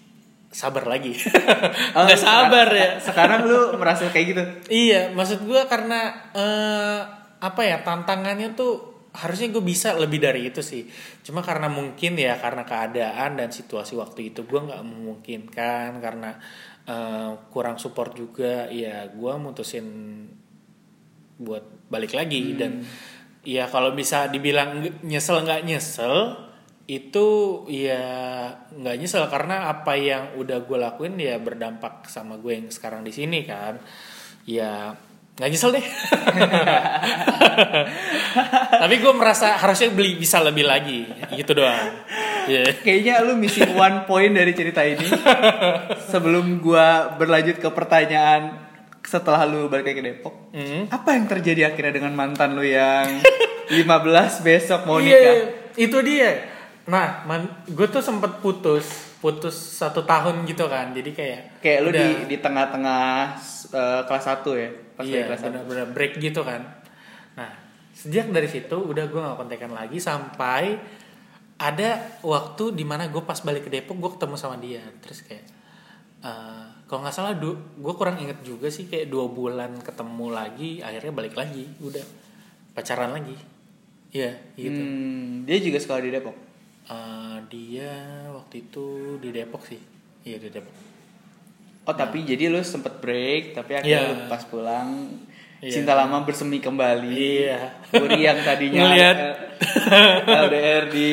[0.50, 1.14] Sabar lagi
[1.94, 4.42] Oh, Nggak sabar ya Sekarang lu merasa kayak gitu?
[4.72, 7.00] Iya maksud gue karena eh,
[7.38, 10.82] Apa ya Tantangannya tuh Harusnya gue bisa lebih dari itu sih
[11.22, 16.34] Cuma karena mungkin ya Karena keadaan dan situasi waktu itu Gue nggak memungkinkan Karena
[16.82, 19.86] eh, kurang support juga Ya gue mutusin
[21.38, 22.54] Buat balik lagi.
[22.58, 22.84] Dan
[23.46, 26.36] ya kalau bisa dibilang nyesel nggak nyesel
[26.88, 27.26] itu
[27.70, 28.02] ya
[28.74, 29.24] nggak nyesel.
[29.30, 33.78] Karena apa yang udah gue lakuin ya berdampak sama gue yang sekarang di sini kan.
[34.44, 34.92] Ya
[35.38, 35.86] nggak nyesel deh.
[38.82, 41.06] Tapi gue merasa harusnya beli bisa lebih lagi.
[41.32, 41.94] Gitu doang.
[42.48, 45.04] Ya Kayaknya lu missing one point dari cerita ini.
[46.10, 48.67] Sebelum gua berlanjut ke pertanyaan
[49.08, 50.52] setelah lu balik lagi ke Depok.
[50.52, 50.84] Hmm.
[50.86, 53.08] Apa yang terjadi akhirnya dengan mantan lu yang
[53.72, 53.88] 15
[54.42, 55.36] besok mau Iya, nikah?
[55.76, 56.32] itu dia
[56.84, 57.20] nah
[57.66, 62.08] gue tuh sempet putus putus satu tahun gitu kan jadi kayak Kayak lu udah- di
[62.26, 63.04] di tengah-tengah
[63.68, 64.68] eh, kelas 1 ya?
[64.94, 65.46] Pas iya kelas 1.
[65.46, 66.64] benar-benar break gitu kan
[67.34, 67.52] nah
[67.92, 70.80] sejak dari situ udah gue gak kontekan lagi sampai
[71.56, 71.90] ada
[72.22, 75.44] waktu di mana gue pas balik ke Depok gue ketemu sama dia terus kayak
[76.20, 81.12] eh, kalau nggak salah gue kurang inget juga sih kayak dua bulan ketemu lagi akhirnya
[81.12, 82.02] balik lagi udah
[82.72, 83.36] pacaran lagi
[84.08, 86.32] Iya gitu Hmm, dia juga sekolah di Depok.
[86.88, 87.92] Eh, dia
[88.32, 88.86] waktu itu
[89.20, 89.76] di Depok sih
[90.24, 90.72] iya di Depok
[91.84, 95.08] Oh, tapi jadi lu sempet break, tapi akhirnya lu pas pulang
[95.58, 95.72] Iya.
[95.74, 97.10] cinta lama bersemi kembali.
[97.10, 97.74] iya
[98.14, 98.88] yang tadinya.
[100.24, 101.10] LDR di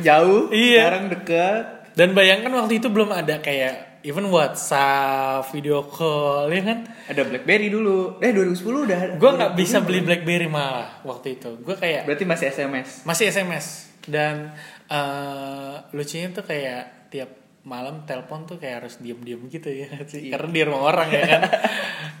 [0.00, 0.82] jauh, Iya.
[0.82, 1.64] sekarang dekat.
[1.94, 6.78] dan bayangkan waktu itu belum ada kayak even WhatsApp video call ya kan?
[7.06, 8.16] Ada BlackBerry dulu.
[8.18, 9.00] Eh 2010 udah.
[9.14, 11.60] gue nggak bisa beli BlackBerry malah waktu itu.
[11.60, 12.88] Gue kayak Berarti masih SMS.
[13.04, 13.66] masih SMS
[14.04, 14.56] dan
[14.88, 17.30] eh, lucunya tuh kayak tiap
[17.62, 19.92] malam telepon tuh kayak harus diem-diem gitu ya.
[20.10, 21.42] Sih karena di rumah orang ya kan.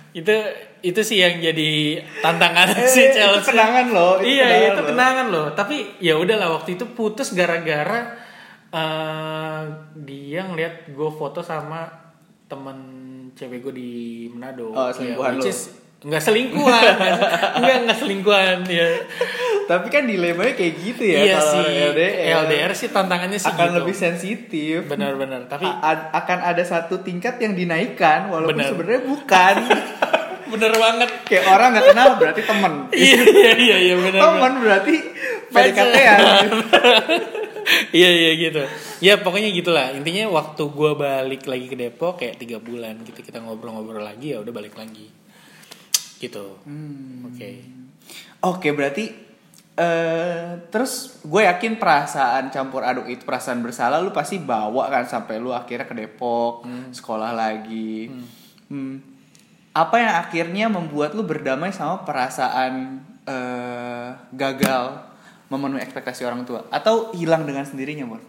[0.08, 0.32] Itu
[0.80, 3.52] itu sih yang jadi tantangan si Eh, itu Chelsea.
[3.52, 4.88] kenangan loh, itu iya kenangan itu loh.
[4.88, 5.46] kenangan loh.
[5.52, 8.16] Tapi ya udahlah waktu itu putus gara-gara
[8.70, 9.62] eh,
[9.98, 11.88] dia ngeliat gue foto sama
[12.44, 12.78] temen
[13.32, 13.90] cewek gue di
[14.28, 15.50] Manado Oh, selingkuhan which lo.
[15.50, 16.94] is- nggak selingkuhan
[17.58, 18.86] nggak nggak selingkuhan ya
[19.66, 22.34] Tapi kan dilemanya kayak gitu ya iya kalau sih LDR.
[22.40, 23.76] LDR sih tantangannya sih akan gitu.
[23.76, 24.76] lebih sensitif.
[24.86, 28.70] benar-benar tapi A- akan ada satu tingkat yang dinaikkan walaupun Benar.
[28.70, 29.54] sebenarnya bukan.
[30.48, 32.72] bener banget kayak orang nggak kenal berarti temen.
[32.96, 34.94] iya iya iya iya benar Temen berarti
[35.50, 36.16] PDKT ya.
[37.98, 38.62] Iya iya gitu.
[39.04, 39.92] Ya pokoknya gitulah.
[39.92, 44.42] Intinya waktu gua balik lagi ke Depok kayak tiga bulan gitu kita ngobrol-ngobrol lagi ya
[44.42, 45.08] udah balik lagi.
[46.18, 46.46] Gitu.
[46.66, 47.30] Hmm.
[47.30, 47.50] oke.
[48.42, 49.28] Oke berarti
[49.78, 55.38] eh terus gue yakin perasaan campur aduk itu perasaan bersalah lu pasti bawa kan sampai
[55.38, 58.10] lu akhirnya ke Depok sekolah lagi.
[58.66, 58.98] Hmm.
[59.70, 65.07] Apa yang akhirnya membuat lu berdamai sama perasaan eh gagal
[65.48, 68.20] memenuhi ekspektasi orang tua atau hilang dengan sendirinya, Mor?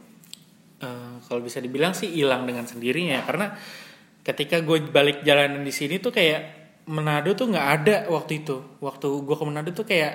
[0.79, 3.51] Eh, kalau bisa dibilang sih hilang dengan sendirinya karena
[4.23, 6.55] ketika gue balik jalanan di sini tuh kayak
[6.89, 10.13] Manado tuh nggak ada waktu itu waktu gue ke Manado tuh kayak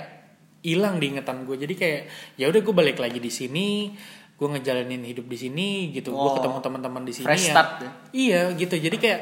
[0.65, 2.01] hilang di ingatan gue jadi kayak
[2.41, 3.93] ya udah gue balik lagi di sini
[4.35, 7.53] gue ngejalanin hidup di sini gitu gue Oh, ketemu teman-teman di sini fresh ya.
[7.55, 7.91] start ya?
[8.17, 9.21] iya gitu jadi kayak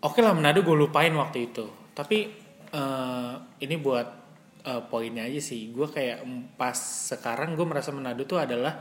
[0.00, 2.30] oke lah Manado gue lupain waktu itu tapi
[2.70, 4.06] eh, ini buat
[4.68, 5.72] eh, poinnya aja sih.
[5.72, 6.28] Gue kayak
[6.60, 6.76] pas
[7.08, 8.76] sekarang gue merasa Manado tuh adalah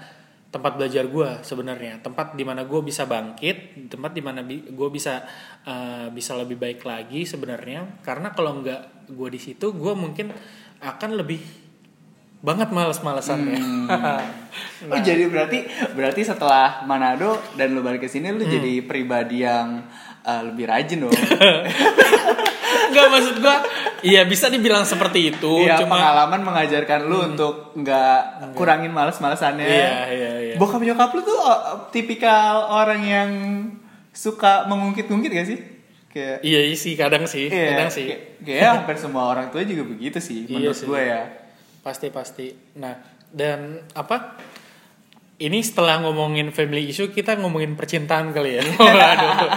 [0.51, 2.03] tempat belajar gue sebenarnya.
[2.03, 5.23] Tempat di mana gue bisa bangkit tempat di mana gue bisa
[5.63, 8.03] eh, bisa lebih baik lagi sebenarnya.
[8.03, 10.35] Karena kalau nggak gue di situ gue mungkin
[10.83, 11.39] akan lebih
[12.41, 13.61] banget males-malesannya.
[14.77, 19.85] Oh jadi berarti berarti setelah Manado dan lu balik ke sini lu jadi pribadi yang
[20.21, 21.13] uh, lebih rajin dong.
[22.87, 23.55] Enggak maksud gua,
[23.99, 28.19] iya bisa dibilang seperti itu, Iya, cuma pengalaman mengajarkan lu untuk nggak
[28.53, 29.65] kurangin males-malesannya.
[29.65, 30.55] Iya, iya, iya.
[30.55, 33.29] Bokap nyokap lu tuh uh, tipikal orang yang
[34.09, 35.59] suka mengungkit-ungkit gak sih?
[36.07, 38.07] Kayak iya sih kadang sih, iya, kadang sih.
[38.07, 40.87] kayak- Kayak hampir semua orang tua juga begitu sih Iya menurut sih.
[40.87, 41.21] gue ya.
[41.83, 42.47] Pasti pasti.
[42.75, 42.95] Nah,
[43.27, 43.59] dan
[43.91, 44.39] apa?
[45.37, 48.65] Ini setelah ngomongin family issue, kita ngomongin percintaan kali ya.
[48.81, 49.53] Waduh.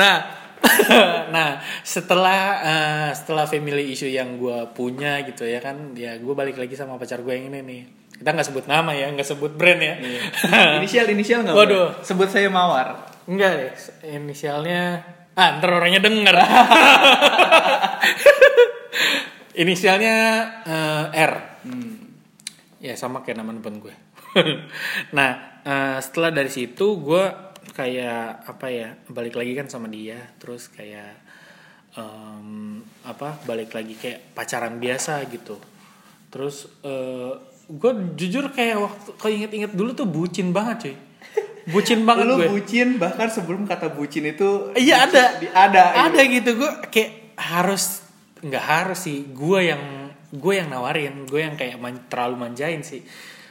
[0.00, 0.16] nah,
[1.34, 6.56] nah setelah eh, setelah family issue yang gue punya gitu ya kan, ya gue balik
[6.56, 7.82] lagi sama pacar gue yang ini nih.
[8.16, 9.94] Kita nggak sebut nama ya, nggak sebut brand ya.
[10.80, 11.52] inisial inisial nggak?
[11.52, 12.00] Waduh.
[12.00, 12.04] boleh?
[12.08, 13.12] Sebut saya Mawar.
[13.28, 13.72] Enggak deh,
[14.08, 15.04] inisialnya
[15.36, 16.36] ah ntar orangnya denger.
[19.68, 20.16] inisialnya
[20.64, 21.32] eh, R.
[22.78, 23.94] Ya sama kayak nama depan gue.
[25.16, 27.24] nah eh, setelah dari situ gue
[27.74, 31.14] kayak apa ya balik lagi kan sama dia, terus kayak
[31.94, 35.58] em, apa balik lagi kayak pacaran biasa gitu.
[36.28, 37.32] Terus eh,
[37.66, 40.96] gue jujur kayak waktu kalau inget-inget dulu tuh bucin banget cuy.
[41.68, 42.48] Bucin banget lu gue.
[42.48, 48.00] bucin bahkan sebelum kata bucin itu Iya ada, di- ada ada gitu gue kayak harus
[48.40, 49.82] nggak harus sih gue yang
[50.30, 53.00] gue yang nawarin gue yang kayak man- terlalu manjain sih.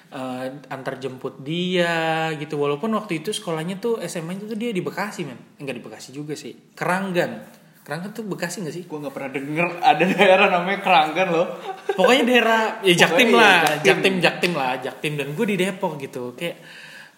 [0.08, 2.56] Eh, antar jemput dia gitu.
[2.56, 5.36] Walaupun waktu itu sekolahnya tuh SMA itu dia di Bekasi men.
[5.60, 6.56] Enggak di Bekasi juga sih.
[6.74, 7.44] Keranggan.
[7.84, 8.84] Keranggan tuh Bekasi gak sih?
[8.88, 11.48] Gue nggak pernah denger ada daerah namanya Keranggan loh.
[11.92, 13.52] Pokoknya daerah ya Jaktim Pokoknya lah.
[13.52, 13.84] iya, Jaktim.
[13.84, 15.13] Jaktim Jaktim lah Jaktim.
[15.20, 16.24] Dan gue di Depok gitu.
[16.40, 16.56] Kayak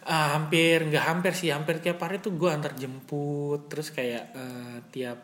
[0.06, 1.54] ah, hampir nggak hampir sih.
[1.54, 3.70] Hampir tiap hari tuh gue antar jemput.
[3.70, 5.18] Terus kayak eh, tiap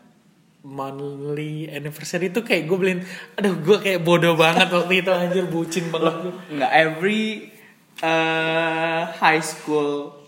[0.66, 3.00] monthly anniversary tuh kayak gue beliin
[3.38, 7.54] aduh gue kayak bodoh banget waktu itu anjir bucin banget nggak every
[8.02, 10.25] uh, high school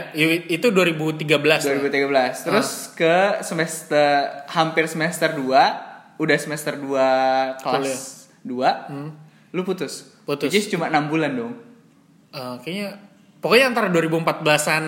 [0.48, 1.28] itu 2013.
[1.36, 1.60] lah.
[1.60, 2.48] 2013.
[2.48, 4.08] Terus ke semester
[4.48, 5.44] hampir semester 2,
[6.18, 6.90] udah semester 2
[7.58, 9.50] kelas 2.
[9.50, 10.14] Lu putus.
[10.22, 10.48] Putus.
[10.48, 11.54] Which cuma 6 bulan dong.
[12.30, 12.98] Eh, kayaknya
[13.38, 14.84] pokoknya antara 2014-an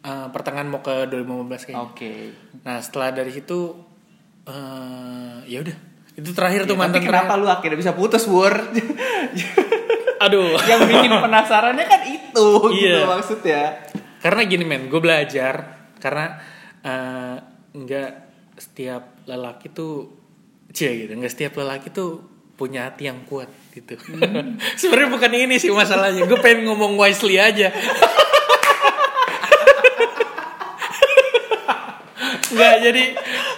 [0.00, 1.82] eh, pertengahan mau ke 2015 kayaknya.
[1.84, 2.12] Oke.
[2.62, 3.76] Nah, setelah dari situ
[4.42, 5.76] eh ya udah.
[6.12, 8.52] Itu terakhir tuh Ya, mantan tapi kenapa lu akhirnya bisa putus, Wur?
[8.52, 8.84] terakhir.
[10.24, 10.54] Aduh.
[10.70, 13.06] yang bikin penasarannya kan itu gitu Iya.
[13.06, 13.62] maksudnya.
[14.18, 15.54] karena gini men, gue belajar
[15.98, 16.38] karena
[16.80, 17.36] eh,
[17.74, 18.10] nggak
[18.54, 20.10] setiap lelaki tuh
[20.72, 22.24] cie gitu, nggak setiap lelaki tuh
[22.56, 23.96] punya hati yang kuat gitu.
[24.80, 27.72] Sebenarnya bukan ini sih masalahnya, gue pengen ngomong wisely aja.
[32.52, 33.04] Nggak jadi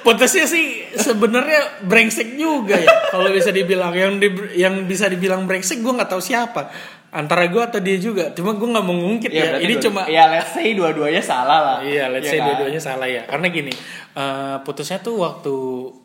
[0.06, 3.10] putusnya sih sebenarnya brengsek juga ya.
[3.10, 3.90] Kalau bisa dibilang.
[3.90, 6.70] Yang di- yang bisa dibilang brengsek gue nggak tahu siapa
[7.14, 10.00] antara gue atau dia juga cuma gue nggak mau ngungkit ya, berarti ini dua- cuma
[10.10, 11.78] ya let's say dua-duanya salah lah.
[11.80, 12.46] Iya, let's Ya say kan?
[12.50, 13.22] dua-duanya salah ya.
[13.24, 13.70] Karena gini,
[14.12, 15.54] eh, putusnya tuh waktu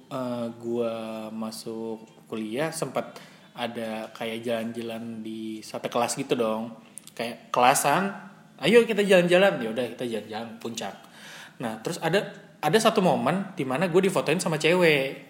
[0.09, 0.93] eh, gua
[1.29, 3.17] masuk kuliah sempat
[3.53, 6.73] ada kayak jalan-jalan di satu kelas gitu dong.
[7.17, 8.13] Kayak kelasan,
[8.57, 9.59] ayo kita jalan-jalan.
[9.59, 10.93] Ya udah kita jalan-jalan puncak.
[11.59, 12.21] Nah, terus ada
[12.59, 15.28] ada satu momen di mana gue difotoin sama cewek.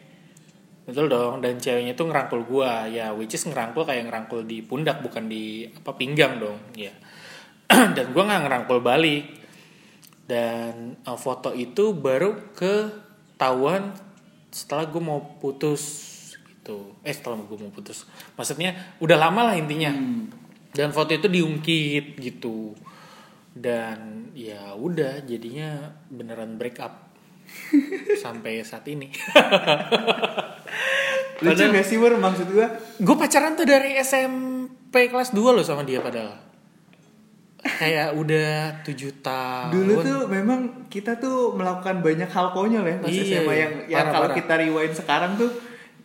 [0.89, 5.05] Betul dong, dan ceweknya tuh ngerangkul gua, ya which is ngerangkul kayak ngerangkul di pundak
[5.05, 6.89] bukan di apa pinggang dong, ya.
[7.95, 9.37] dan gua nggak ngerangkul balik.
[10.29, 13.97] Dan uh, foto itu baru ketahuan
[14.53, 15.81] setelah gue mau putus
[16.37, 16.93] gitu.
[17.01, 18.05] Eh setelah gue mau putus.
[18.37, 19.89] Maksudnya udah lama lah intinya.
[20.69, 22.77] Dan foto itu diungkit gitu.
[23.49, 27.08] Dan ya udah jadinya beneran break up
[28.15, 29.09] sampai saat ini
[31.39, 32.67] Lucu gak sih Wer maksud gue?
[32.97, 36.35] gue pacaran tuh dari SMP kelas 2 loh sama dia padahal
[37.59, 43.07] kayak udah tujuh tahun Dulu tuh memang kita tuh melakukan banyak hal konyol ya pas
[43.07, 45.51] Iya, SMA yang yang parah, kalau kita rewind sekarang tuh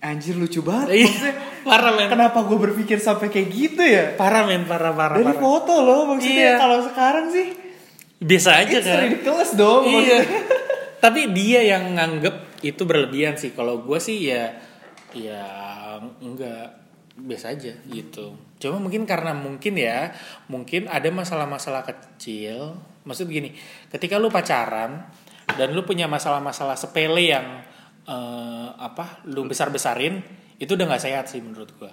[0.00, 0.88] anjir lucu banget.
[0.92, 1.34] Iya, Maksudnya
[1.64, 4.04] parah men kenapa gue berpikir sampai kayak gitu ya?
[4.14, 6.54] parah men parah parah Dari parah foto loh maksudnya Iya.
[6.58, 7.46] kalau sekarang sih
[8.16, 10.42] biasa aja it's kan ridiculous dong iya maksudnya.
[11.04, 13.52] tapi dia yang nganggep itu berlebihan sih.
[13.52, 14.56] Kalau gue sih ya
[15.12, 15.44] ya
[16.18, 16.80] enggak.
[17.14, 18.34] Biasa aja gitu.
[18.58, 20.10] Cuma mungkin karena mungkin ya
[20.48, 22.74] mungkin ada masalah-masalah kecil.
[23.04, 23.52] Maksud gini
[23.92, 25.06] ketika lu pacaran
[25.54, 27.62] dan lu punya masalah-masalah sepele yang
[28.08, 30.24] eh, apa lu besar-besarin
[30.56, 31.92] itu udah nggak sehat sih menurut gue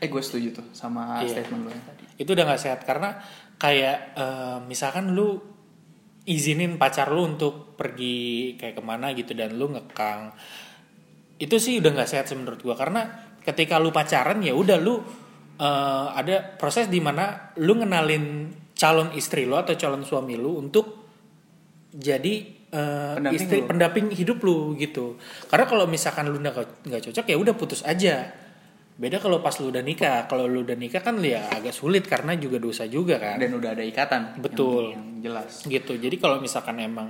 [0.00, 1.40] Eh gue setuju tuh sama Iya.
[1.44, 2.04] statement lo yang tadi.
[2.16, 3.18] itu udah nggak sehat karena
[3.56, 5.40] kayak eh, misalkan lu
[6.28, 10.32] izinin pacar lu untuk pergi kayak ke mana gitu dan lu ngekang.
[11.40, 12.76] Itu sih udah nggak sehat sih menurut gua.
[12.76, 13.08] Karena
[13.40, 15.00] ketika lu pacaran ya udah lu
[15.56, 21.08] eh, ada proses di mana lu ngenalin calon istri lu atau calon suami lu untuk
[21.90, 22.34] jadi
[22.70, 23.66] eh, Pendamping istri lu.
[23.68, 25.16] pendamping hidup lu gitu.
[25.48, 28.28] Karena kalau misalkan lu nggak nggak cocok ya udah putus aja
[29.00, 32.36] beda kalau pas lu udah nikah kalau lu udah nikah kan ya agak sulit karena
[32.36, 34.36] juga dosa juga kan Dan udah ada ikatan.
[34.36, 34.84] yang- Betul.
[34.92, 35.52] Yang, jelas.
[35.64, 37.08] gitu jadi kalau misalkan emang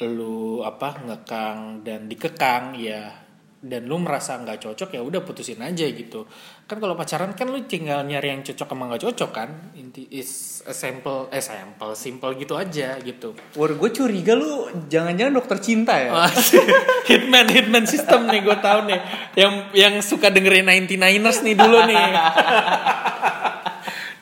[0.00, 3.29] lu apa ngekang dan dikekang ya
[3.60, 6.24] dan lu merasa nggak cocok ya udah putusin aja gitu.
[6.64, 9.76] Kan kalau pacaran kan lu tinggal nyari yang cocok sama nggak cocok kan?
[9.76, 13.36] Inti is a simple eh simple simple gitu aja gitu.
[13.60, 16.08] War gue curiga lu jangan-jangan dokter cinta ya?
[16.08, 16.32] Wah,
[17.12, 19.00] hitman hitman system nih gue tahu nih.
[19.36, 22.04] Yang yang suka dengerin 99ers nih dulu nih.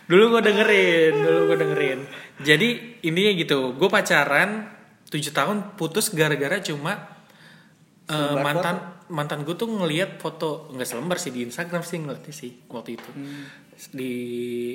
[0.09, 2.01] Dulu gue dengerin dulu gue dengerin.
[2.41, 2.68] Jadi
[3.05, 4.64] intinya gitu gue pacaran
[5.12, 7.17] 7 tahun putus gara-gara cuma
[8.09, 8.76] eh, mantan
[9.09, 13.11] mantan gue tuh ngelihat foto nggak selembar sih di Instagram sih ngeliatnya sih waktu itu.
[13.92, 14.14] Di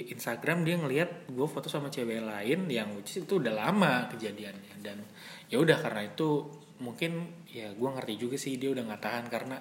[0.09, 4.73] Instagram dia ngelihat gue foto sama cewek lain yang itu udah lama kejadiannya.
[4.81, 5.01] Dan
[5.49, 6.49] ya udah karena itu
[6.81, 9.57] mungkin ya gue ngerti juga sih dia udah nggak tahan karena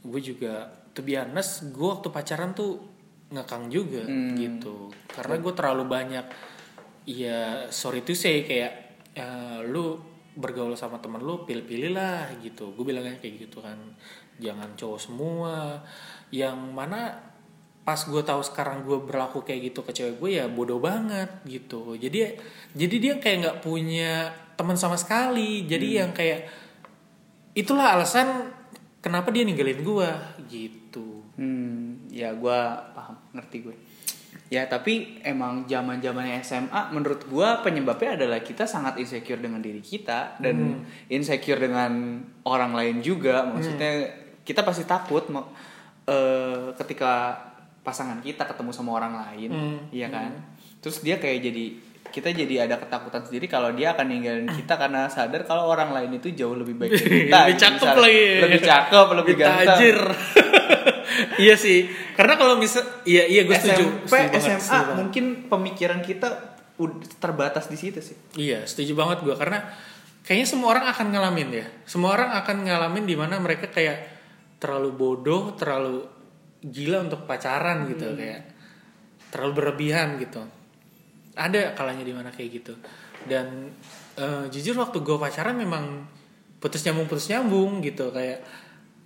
[0.00, 2.78] gue juga to be honest gue waktu pacaran tuh
[3.30, 4.02] ngekang juga
[4.38, 4.90] gitu.
[5.10, 6.26] Karena gue terlalu banyak
[7.10, 12.74] ya sorry to say kayak eh, lu bergaul sama temen lu pilih-pilih lah gitu.
[12.74, 13.78] Gue bilangnya kayak gitu kan.
[14.38, 15.82] Jangan cowok semua.
[16.30, 17.30] Yang mana
[17.80, 21.96] pas gue tahu sekarang gue berlaku kayak gitu ke cewek gue ya bodoh banget gitu.
[21.98, 22.38] Jadi
[22.76, 25.66] jadi dia kayak nggak punya teman sama sekali.
[25.66, 26.46] Jadi yang kayak
[27.56, 28.52] itulah alasan
[29.02, 30.10] kenapa dia ninggalin gue
[30.46, 31.24] gitu.
[31.40, 32.58] Hmm, ya gue
[32.92, 33.76] paham, ngerti gue.
[34.50, 39.78] Ya tapi emang zaman zamannya SMA menurut gue penyebabnya adalah kita sangat insecure dengan diri
[39.78, 43.46] kita dan insecure dengan orang lain juga.
[43.46, 44.10] Maksudnya
[44.42, 45.30] kita pasti takut
[46.04, 47.38] eh, ketika
[47.80, 49.78] pasangan kita ketemu sama orang lain, Hmm.
[49.88, 50.34] iya kan?
[50.78, 51.64] Terus dia kayak jadi
[52.02, 56.10] kita jadi ada ketakutan sendiri kalau dia akan ninggalin kita karena sadar kalau orang lain
[56.12, 57.38] itu jauh lebih baik dari kita.
[57.46, 59.78] lebih cakep Misal- lagi Lebih cakep, lebih ganteng.
[61.44, 65.24] iya sih karena kalau misal iya iya gue setuju SMP, Setuju banget, SMA setuju mungkin
[65.46, 66.50] pemikiran kita
[67.20, 68.16] terbatas di situ sih.
[68.38, 69.68] Iya, setuju banget gue karena
[70.24, 71.66] kayaknya semua orang akan ngalamin ya.
[71.84, 73.98] Semua orang akan ngalamin di mana mereka kayak
[74.62, 76.08] terlalu bodoh, terlalu
[76.60, 78.48] gila untuk pacaran gitu kayak
[79.32, 80.40] terlalu berlebihan gitu.
[81.36, 82.74] Ada kalanya di mana kayak gitu.
[83.28, 83.68] Dan
[84.16, 86.08] eh, jujur waktu gue pacaran memang
[86.60, 88.44] putus nyambung putus nyambung gitu kayak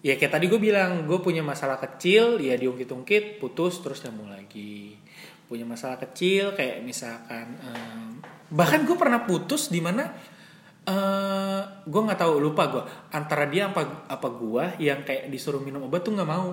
[0.05, 5.01] ya kayak tadi gue bilang gue punya masalah kecil ya diungkit-ungkit putus terus nyambung lagi.
[5.49, 8.21] Punya masalah kecil kayak misalkan em,
[8.53, 10.13] bahkan gue pernah putus di mana
[10.85, 12.85] eh gue nggak tahu lupa gue
[13.17, 16.53] antara dia apa apa gue yang kayak disuruh minum obat tuh nggak mau.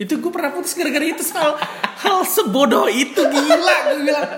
[0.00, 1.52] Itu gue pernah putus gara-gara itu hal
[2.00, 4.30] hal sebodoh itu gila gue bilang.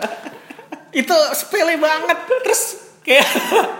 [0.90, 2.18] Itu sepele banget.
[2.26, 2.62] Terus
[3.06, 3.26] kayak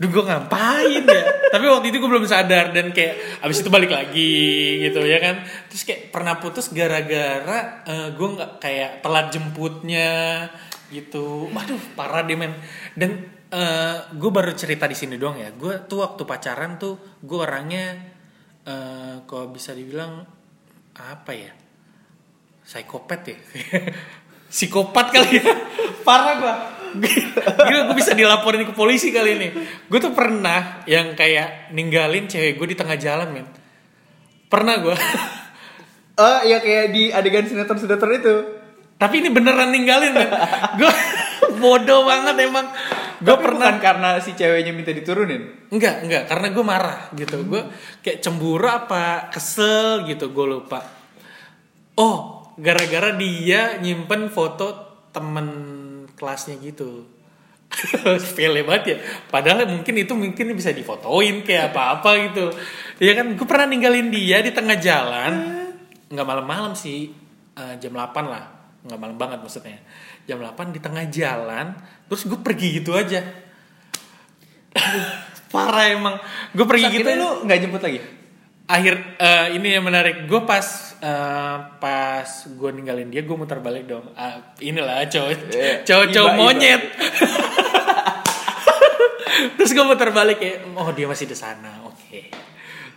[0.00, 1.22] Duh gue ngapain ya?
[1.52, 5.44] Tapi waktu itu gue belum sadar Dan kayak abis itu balik lagi gitu ya kan?
[5.68, 10.48] Terus kayak pernah putus gara-gara eh, Gue gak kayak telat jemputnya
[10.88, 11.52] gitu.
[11.52, 12.56] Waduh parah deh men.
[12.96, 13.28] Dan
[14.16, 15.52] gue baru cerita di sini doang ya.
[15.52, 17.98] Gue tuh waktu pacaran tuh Gue orangnya
[18.64, 20.24] eh Kalau bisa dibilang
[20.96, 21.52] Apa ya?
[22.64, 23.36] Psikopat ya?
[24.54, 25.44] Psikopat kali ya?
[26.08, 29.48] Parah gue Gila gue bisa dilaporin ke polisi kali ini
[29.86, 33.46] Gue tuh pernah Yang kayak ninggalin cewek gue di tengah jalan men
[34.50, 34.96] Pernah gue
[36.20, 38.34] Oh iya kayak di adegan sinetron-sinetron itu.
[39.00, 40.28] Tapi ini beneran ninggalin kan?
[40.76, 40.92] gue
[41.62, 42.68] bodoh banget emang.
[43.20, 45.72] Gue pernah bukan karena si ceweknya minta diturunin.
[45.72, 47.40] Enggak, enggak, karena gue marah gitu.
[47.48, 47.64] Gue
[48.04, 50.84] kayak cemburu apa kesel gitu, gue lupa.
[51.96, 54.68] Oh, gara-gara dia nyimpen foto
[55.16, 55.48] temen
[56.20, 57.08] kelasnya gitu.
[58.22, 58.96] Sepele banget ya.
[59.32, 62.52] Padahal mungkin itu mungkin bisa difotoin kayak apa-apa gitu.
[63.00, 65.32] Ya kan, gue pernah ninggalin dia di tengah jalan.
[66.12, 67.08] Nggak malam-malam sih,
[67.56, 68.44] eh, jam 8 lah.
[68.84, 69.80] Nggak malam banget maksudnya.
[70.28, 71.72] Jam 8 di tengah jalan,
[72.10, 73.24] terus gue pergi gitu aja.
[75.54, 76.20] Parah emang.
[76.52, 78.19] Gue pergi Saat gitu itu lu nggak jemput lagi?
[78.70, 80.24] Akhir eh, ini yang menarik.
[80.24, 80.62] Gue pas
[80.96, 84.06] eh, pas gue ninggalin dia gue muter balik dong.
[84.14, 85.82] Ah, inilah cowok Iya.
[85.82, 86.82] cowok cowok monyet.
[89.56, 92.20] Terus gue muter balik kayak oh dia masih di sana oke.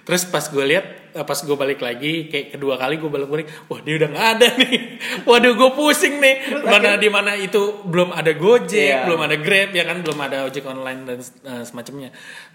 [0.04, 3.48] Terus pas gue lihat eh, pas gue balik lagi kayak kedua kali gue balik balik
[3.66, 4.78] wah dia udah nggak ada nih.
[5.30, 6.36] Waduh gue pusing nih.
[6.62, 9.08] Mana di mana itu belum ada gojek Iya.
[9.08, 10.04] belum ada grab ya kan?
[10.04, 12.10] Belum ada ojek online dan eh, semacamnya.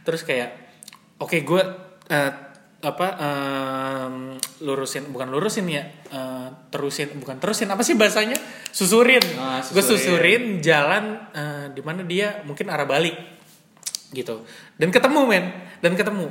[0.04, 0.50] Terus kayak
[1.16, 1.62] oke gue
[2.10, 2.30] eh,
[2.78, 4.14] apa em,
[4.62, 5.82] lurusin bukan lurusin ya
[6.14, 8.38] eh, terusin bukan terusin apa sih bahasanya?
[8.70, 9.98] Susurin, Ah, gue susurin.
[9.98, 11.04] susurin jalan
[11.34, 13.18] eh, di mana dia mungkin arah balik
[14.14, 14.46] gitu.
[14.78, 15.44] Dan ketemu men
[15.82, 16.30] dan ketemu.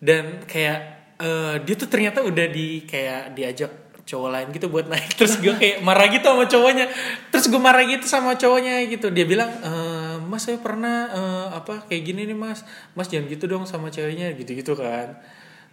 [0.00, 0.78] Dan kayak
[1.20, 3.72] eh, dia tuh ternyata udah di kayak diajak
[4.04, 5.12] cowok lain gitu buat naik.
[5.20, 6.86] Terus gue kayak marah gitu sama cowoknya.
[7.28, 9.12] Terus gue marah gitu sama cowoknya gitu.
[9.12, 12.64] Dia bilang "Eh, mas saya pernah eh, apa kayak gini nih mas.
[12.96, 15.20] Mas jangan gitu dong sama ceweknya gitu gitu kan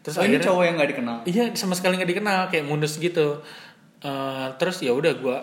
[0.02, 1.18] terus Oh, ini akhirnya- cowok yang nggak dikenal.
[1.24, 3.42] Iya sama sekali nggak dikenal kayak mundus gitu.
[4.02, 5.38] Eh, terus ya udah gue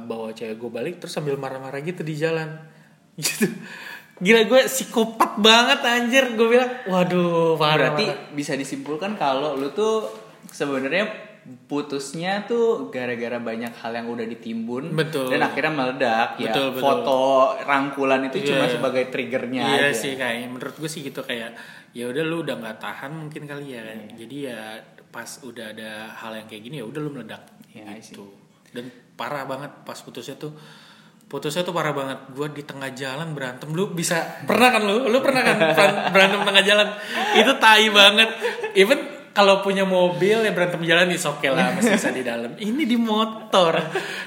[0.00, 2.52] bawa cewek gue balik terus sambil marah-marah gitu di jalan
[3.16, 3.48] gitu.
[4.14, 6.70] Gila gue psikopat banget anjir gue bilang.
[6.84, 7.96] Waduh parah.
[7.96, 10.04] Berarti bisa disimpulkan kalau lu tuh
[10.46, 15.28] sebenarnya putusnya tuh gara-gara banyak hal yang udah ditimbun Betul.
[15.28, 16.80] dan akhirnya meledak ya Betul, betul.
[16.80, 17.20] foto
[17.60, 18.72] rangkulan itu Iya, cuma iya.
[18.72, 21.52] sebagai triggernya Iya aja sih kayak menurut gue sih gitu kayak
[21.92, 23.84] ya udah lu udah nggak tahan mungkin kali ya.
[24.10, 24.76] Jadi ya
[25.08, 28.12] pas udah ada hal yang kayak gini ya udah lu meledak Iya, I see.
[28.12, 28.26] gitu.
[28.70, 30.50] Dan parah banget pas putusnya tuh
[31.24, 35.18] putusnya tuh parah banget gue di tengah jalan berantem lu bisa pernah kan lu lu
[35.18, 36.88] pernah kan beran- berantem tengah jalan
[37.34, 38.28] itu tai banget
[38.74, 38.98] even
[39.34, 42.54] kalau punya mobil ya berantem jalan di oke lah masih bisa di dalam.
[42.54, 43.74] Ini di motor.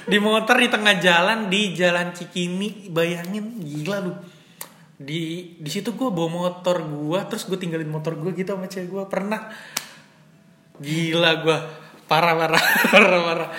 [0.04, 2.92] Di motor di tengah jalan di jalan Cikini.
[2.92, 4.12] Bayangin gila lu
[4.98, 8.88] di di situ gue bawa motor gue terus gue tinggalin motor gue gitu sama cewek
[8.92, 9.48] gue pernah.
[10.76, 11.58] Gila gue
[12.04, 13.50] parah parah parah parah.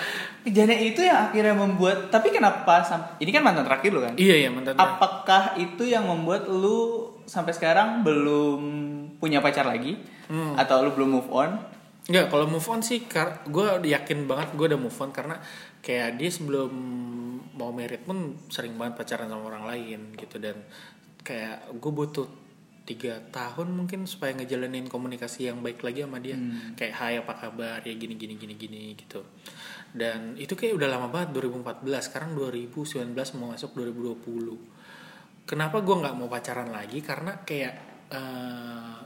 [0.46, 2.86] Kejadian itu yang akhirnya membuat tapi kenapa
[3.18, 4.14] ini kan mantan terakhir lu kan?
[4.14, 8.60] Iya ya mantan apakah itu yang membuat lu sampai sekarang belum
[9.22, 9.94] punya pacar lagi
[10.26, 10.54] Hmm.
[10.54, 11.58] atau lu belum move on?
[12.06, 13.06] Enggak, kalau move on sih
[13.46, 15.38] gue yakin banget gue udah move on karena
[15.82, 16.70] kayak dia sebelum
[17.54, 20.58] mau merit pun sering banget pacaran sama orang lain gitu dan
[21.22, 22.26] kayak gue butuh
[22.86, 26.34] tiga tahun mungkin supaya ngejalanin komunikasi yang baik lagi sama dia.
[26.74, 27.78] Kayak hai apa kabar?
[27.86, 29.22] Ya gini gini gini gini gitu.
[29.90, 34.69] Dan itu kayak udah lama banget 2014 sekarang 2019 mau masuk 2020
[35.50, 37.02] kenapa gue nggak mau pacaran lagi?
[37.02, 37.74] Karena kayak
[38.14, 38.96] eh,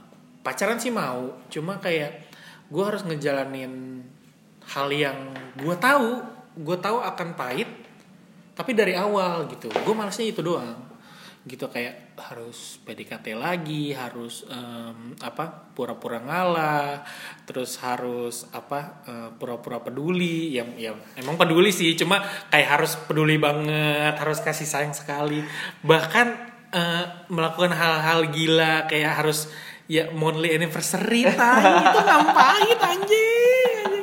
[0.45, 2.29] pacaran sih mau cuma kayak
[2.69, 4.05] gue harus ngejalanin
[4.69, 6.21] hal yang gue tahu
[6.61, 7.69] gue tahu akan pahit
[8.53, 9.73] tapi dari awal gitu.
[9.73, 10.94] Gue malesnya itu doang
[11.45, 17.05] gitu kayak harus PDKT lagi harus em, apa pura-pura ngalah
[17.45, 22.17] terus harus apa eh, pura-pura peduli yang yang emang peduli sih cuma
[22.49, 25.45] kayak harus peduli banget harus kasih sayang sekali.
[25.85, 26.27] Bahkan
[26.73, 29.45] eh, melakukan hal-hal gila kayak harus
[29.85, 34.01] ya monthly anniversary tai itu ngapain anjing?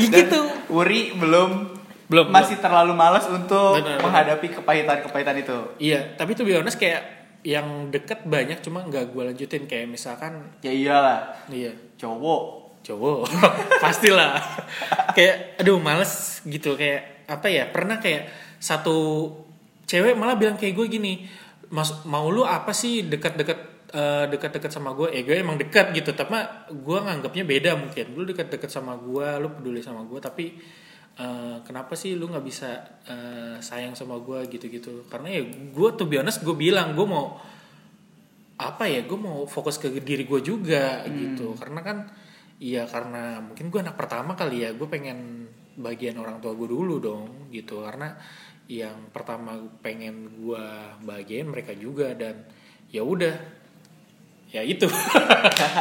[0.00, 0.40] Ya Dan gitu.
[0.72, 1.81] Wuri belum
[2.12, 4.04] Belum, masih terlalu malas untuk benar.
[4.04, 5.58] menghadapi kepahitan-kepahitan itu.
[5.80, 9.64] Iya, tapi tuh honest kayak yang deket banyak cuma nggak gue lanjutin.
[9.64, 11.48] Kayak misalkan ya iyalah.
[11.48, 11.72] Iya.
[11.96, 12.42] Cowok.
[12.84, 13.24] Cowok.
[13.82, 14.36] Pastilah.
[15.16, 16.76] Kayak aduh males gitu.
[16.76, 18.28] Kayak apa ya pernah kayak
[18.60, 19.30] satu
[19.88, 21.24] cewek malah bilang kayak gue gini
[21.72, 23.58] mas mau lu apa sih dekat-dekat
[23.96, 26.36] eh, dekat-dekat sama gue eh gue emang dekat gitu tapi
[26.70, 28.06] gue nganggapnya beda mungkin.
[28.14, 30.54] Lu dekat-dekat sama gue lu peduli sama gue tapi
[31.18, 32.70] eh, kenapa sih lu nggak bisa
[33.08, 35.04] eh, sayang sama gue gitu-gitu?
[35.12, 37.36] Karena ya gue tuh honest gue bilang gue mau
[38.56, 41.52] apa ya gue mau fokus ke diri gue juga gitu.
[41.58, 41.98] Karena kan
[42.62, 46.96] iya karena mungkin gue anak pertama kali ya gue pengen bagian orang tua gue dulu
[47.02, 47.84] dong gitu.
[47.84, 48.16] Karena
[48.70, 50.64] yang pertama pengen gue
[51.04, 52.46] bagian mereka juga dan
[52.88, 53.34] ya udah
[54.52, 54.88] ya itu.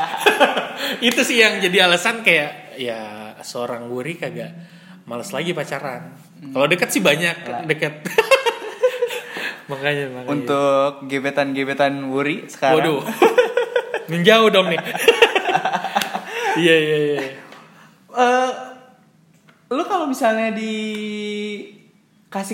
[1.07, 4.80] Itu sih yang jadi alasan kayak ya seorang Wuri kagak
[5.11, 6.15] males lagi pacaran.
[6.55, 7.67] Kalau deket sih banyak, Lah.
[7.67, 7.99] deket.
[9.71, 10.31] makanya makanya.
[10.31, 12.79] Untuk gebetan-gebetan Wuri sekarang.
[12.79, 13.03] Waduh.
[14.11, 14.79] Menjauh dong nih.
[16.51, 17.21] Iya iya iya.
[18.11, 18.49] Eh,
[19.71, 21.79] lu kalau misalnya dikasih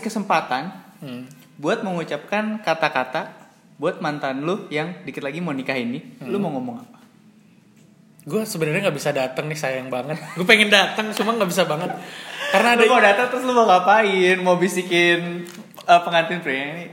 [0.01, 1.25] kesempatan Hmm.
[1.57, 3.33] buat mengucapkan kata-kata
[3.77, 6.97] buat mantan lu yang dikit lagi mau nikah ini, lu mau ngomong apa?
[8.21, 10.17] Gue sebenarnya nggak bisa datang nih sayang banget.
[10.33, 11.89] Gue pengen datang cuma nggak bisa banget.
[12.53, 14.37] Karena ada Lu mau datang terus lu mau ngapain?
[14.39, 15.43] Mau bisikin
[15.87, 16.85] eh, pengantin pria ini?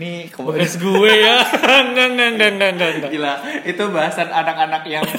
[0.00, 1.42] Nih bekas gue ya.
[1.88, 3.10] enggak enggak enggak enggak enggak.
[3.10, 3.34] Gila,
[3.66, 5.04] itu bahasan anak-anak yang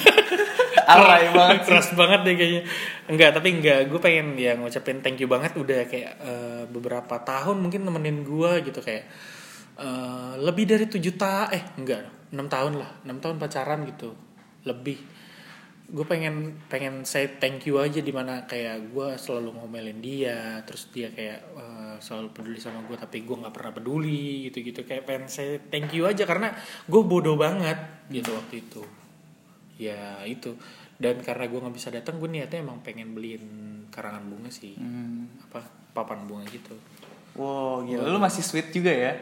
[0.90, 1.60] alay banget.
[1.70, 2.62] keras banget deh kayaknya
[3.06, 7.62] enggak tapi enggak gue pengen ya ngucapin thank you banget udah kayak eh, beberapa tahun
[7.62, 9.06] mungkin nemenin gue gitu kayak
[9.78, 12.04] eh, lebih dari tujuh tahun eh enggak
[12.34, 14.14] enam tahun lah enam tahun pacaran gitu
[14.66, 14.98] lebih
[15.90, 20.86] gue pengen pengen say thank you aja di mana kayak gue selalu ngomelin dia terus
[20.90, 25.04] dia kayak eh, selalu peduli sama gue tapi gue nggak pernah peduli gitu gitu kayak
[25.04, 26.54] pengen say thank you aja karena
[26.86, 27.78] gue bodoh banget
[28.08, 28.82] gitu waktu itu
[29.78, 30.54] ya itu
[31.00, 33.46] dan karena gue nggak bisa datang gue niatnya emang pengen beliin
[33.90, 35.26] karangan bunga sih Hmm.
[35.50, 36.78] apa papan bunga gitu
[37.38, 38.10] Wow, gila.
[38.10, 39.14] Lu masih sweet juga ya?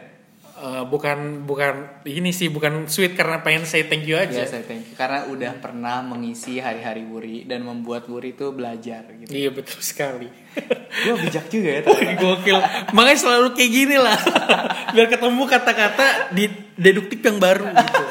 [0.58, 4.66] Eh, bukan bukan ini sih bukan sweet karena pengen say thank you aja Ya, saya
[4.66, 4.94] thank you.
[4.98, 9.30] Karena udah pernah mengisi hari-hari Wuri dan membuat Wuri itu belajar gitu.
[9.30, 10.26] iya betul sekali
[11.06, 11.80] Gue bijak juga ya.
[11.86, 12.18] ternyata.
[12.26, 12.58] gokil
[12.90, 14.18] makanya selalu kayak gini lah
[14.98, 16.44] biar ketemu kata-kata di
[16.74, 18.02] deduktif yang baru gitu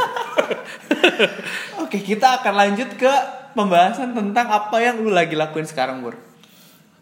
[1.83, 3.11] Oke, kita akan lanjut ke
[3.51, 6.15] pembahasan tentang apa yang lu lagi lakuin sekarang, Bur.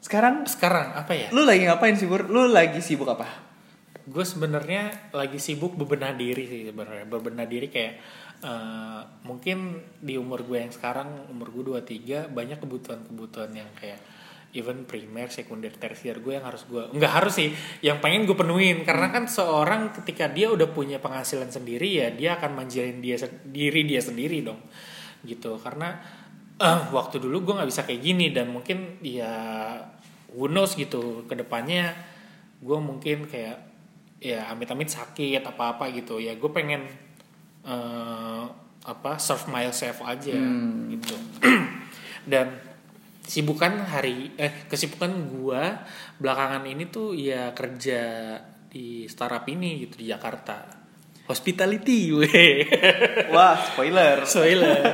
[0.01, 2.25] Sekarang sekarang apa ya lu lagi ngapain sih, Bur?
[2.25, 3.44] Lu lagi sibuk apa?
[4.05, 7.09] Gue sebenarnya lagi sibuk bebenah diri sih sebenarnya.
[7.09, 7.93] Bebenah diri kayak
[8.45, 13.97] eh, mungkin di umur gue yang sekarang umur gue 23 banyak kebutuhan-kebutuhan yang kayak
[14.55, 17.49] even primer, sekunder, tersier gue yang harus gue nggak harus sih
[17.81, 18.85] yang pengen gue penuhin.
[18.85, 23.83] Karena kan seorang ketika dia udah punya penghasilan sendiri ya dia akan manjain dia sendiri
[23.89, 24.61] dia sendiri dong.
[25.25, 25.57] Gitu.
[25.57, 25.97] Karena
[26.61, 29.33] eh, waktu dulu gue nggak bisa kayak gini dan mungkin ya
[30.29, 31.25] who knows gitu.
[31.25, 31.97] Ke depannya
[32.61, 33.74] gue mungkin kayak
[34.19, 36.87] ya amit-amit sakit apa apa gitu ya gue pengen
[37.65, 38.43] eh,
[38.85, 40.37] apa serve myself aja
[40.91, 41.15] gitu
[42.31, 42.53] dan
[43.25, 45.63] sibukan hari eh kesibukan gue
[46.21, 48.01] belakangan ini tuh ya kerja
[48.69, 50.61] di startup ini gitu di Jakarta
[51.25, 52.69] hospitality weh
[53.33, 54.21] Wah, spoiler.
[54.29, 54.93] soalnya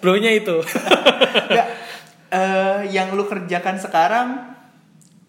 [0.00, 0.56] bro-nya itu.
[2.26, 4.50] Eh, yang lu kerjakan sekarang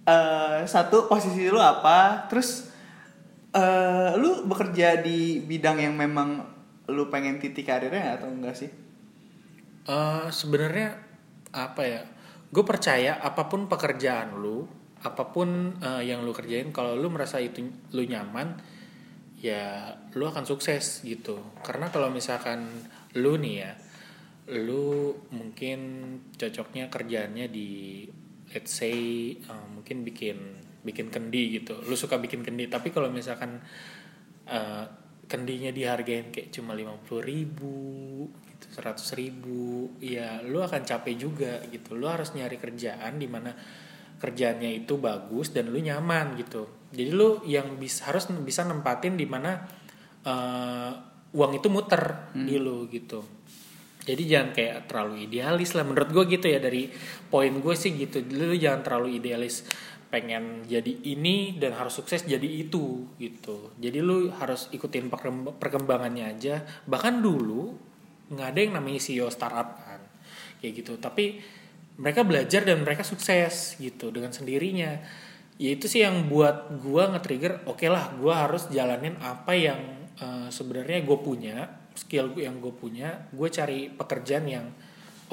[0.02, 2.26] eh satu posisi lu apa?
[2.26, 2.67] Terus
[3.58, 6.46] eh lu bekerja di bidang yang memang
[6.88, 8.70] lu pengen titik karirnya atau enggak sih?
[9.88, 11.00] Eh, sebenarnya
[11.56, 12.04] apa ya
[12.52, 14.68] gue percaya apa pun pekerjaan lu
[15.00, 17.64] apa pun eh, yang lu kerjain kalau lu merasa itu
[17.96, 18.60] lu nyaman
[19.40, 22.68] ya lu akan sukses gitu karena kalau misalkan
[23.16, 23.72] lu nih ya
[24.60, 25.80] lu mungkin
[26.36, 28.04] cocoknya kerjaannya di
[28.52, 31.80] let's say eh, mungkin bikin bikin kendi gitu.
[31.86, 33.62] Lu suka bikin kendi tapi kalau misalkan
[34.50, 34.86] eh,
[35.28, 37.76] kendinya dihargain kayak cuma lima puluh ribu
[38.32, 41.98] gitu seratus ribu ya lu akan capek juga gitu.
[41.98, 43.52] Lu harus nyari kerjaan di mana
[44.18, 46.90] kerjaannya itu bagus dan lu nyaman gitu.
[46.90, 49.68] Jadi lu yang bisa harus bisa nempatin di mana
[50.24, 50.92] eh,
[51.28, 53.20] uang itu muter di lu gitu.
[54.08, 55.84] Jadi jangan kayak terlalu idealis lah.
[55.84, 56.88] Menurut gue gitu ya dari
[57.28, 58.24] poin gue sih gitu.
[58.32, 59.68] Lu jangan terlalu idealis
[60.08, 63.76] pengen jadi ini dan harus sukses jadi itu gitu.
[63.76, 66.64] Jadi lu harus ikutin perkemb- perkembangannya aja.
[66.88, 67.76] Bahkan dulu
[68.32, 70.00] nggak ada yang namanya CEO startup kan
[70.64, 70.96] kayak gitu.
[70.96, 71.40] Tapi
[72.00, 74.96] mereka belajar dan mereka sukses gitu dengan sendirinya.
[75.58, 79.80] Ya itu sih yang buat gua nge-trigger oke lah gua harus jalanin apa yang
[80.22, 83.26] eh, sebenarnya gue punya skill yang gue punya.
[83.34, 84.66] Gue cari pekerjaan yang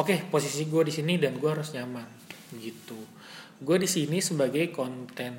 [0.01, 2.09] oke posisi gue di sini dan gue harus nyaman
[2.59, 2.99] gitu
[3.65, 5.33] gue di sini sebagai konten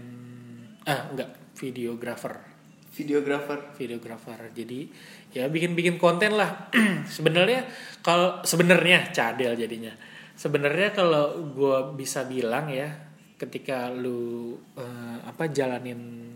[0.90, 2.58] ah enggak videographer
[2.96, 3.76] Videographer.
[3.76, 4.88] videographer jadi
[5.36, 6.72] ya bikin bikin konten lah
[7.16, 7.68] sebenarnya
[8.00, 9.92] kalau sebenarnya cadel jadinya
[10.34, 12.88] sebenarnya kalau gue bisa bilang ya
[13.36, 16.32] ketika lu eh, apa jalanin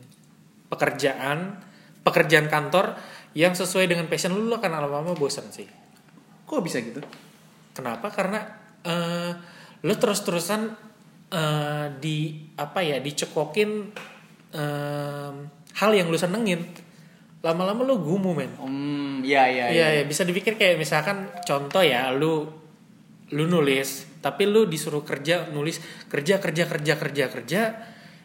[0.68, 1.64] pekerjaan
[2.04, 3.00] pekerjaan kantor
[3.32, 5.68] yang sesuai dengan passion lu lu akan lama-lama bosan sih
[6.50, 6.98] Kok bisa gitu?
[7.78, 8.10] Kenapa?
[8.10, 8.42] Karena
[8.82, 9.32] eh
[9.86, 10.89] lo terus-terusan
[11.30, 13.70] eh, di apa ya dicekokin
[14.54, 15.36] em,
[15.78, 16.62] hal yang lu senengin.
[17.40, 18.52] Lama-lama lu gumu men.
[18.60, 22.60] Hmm, ya ya Iya ya bisa dipikir kayak misalkan contoh ya lu
[23.30, 27.62] lu nulis tapi lu disuruh kerja nulis kerja kerja kerja kerja kerja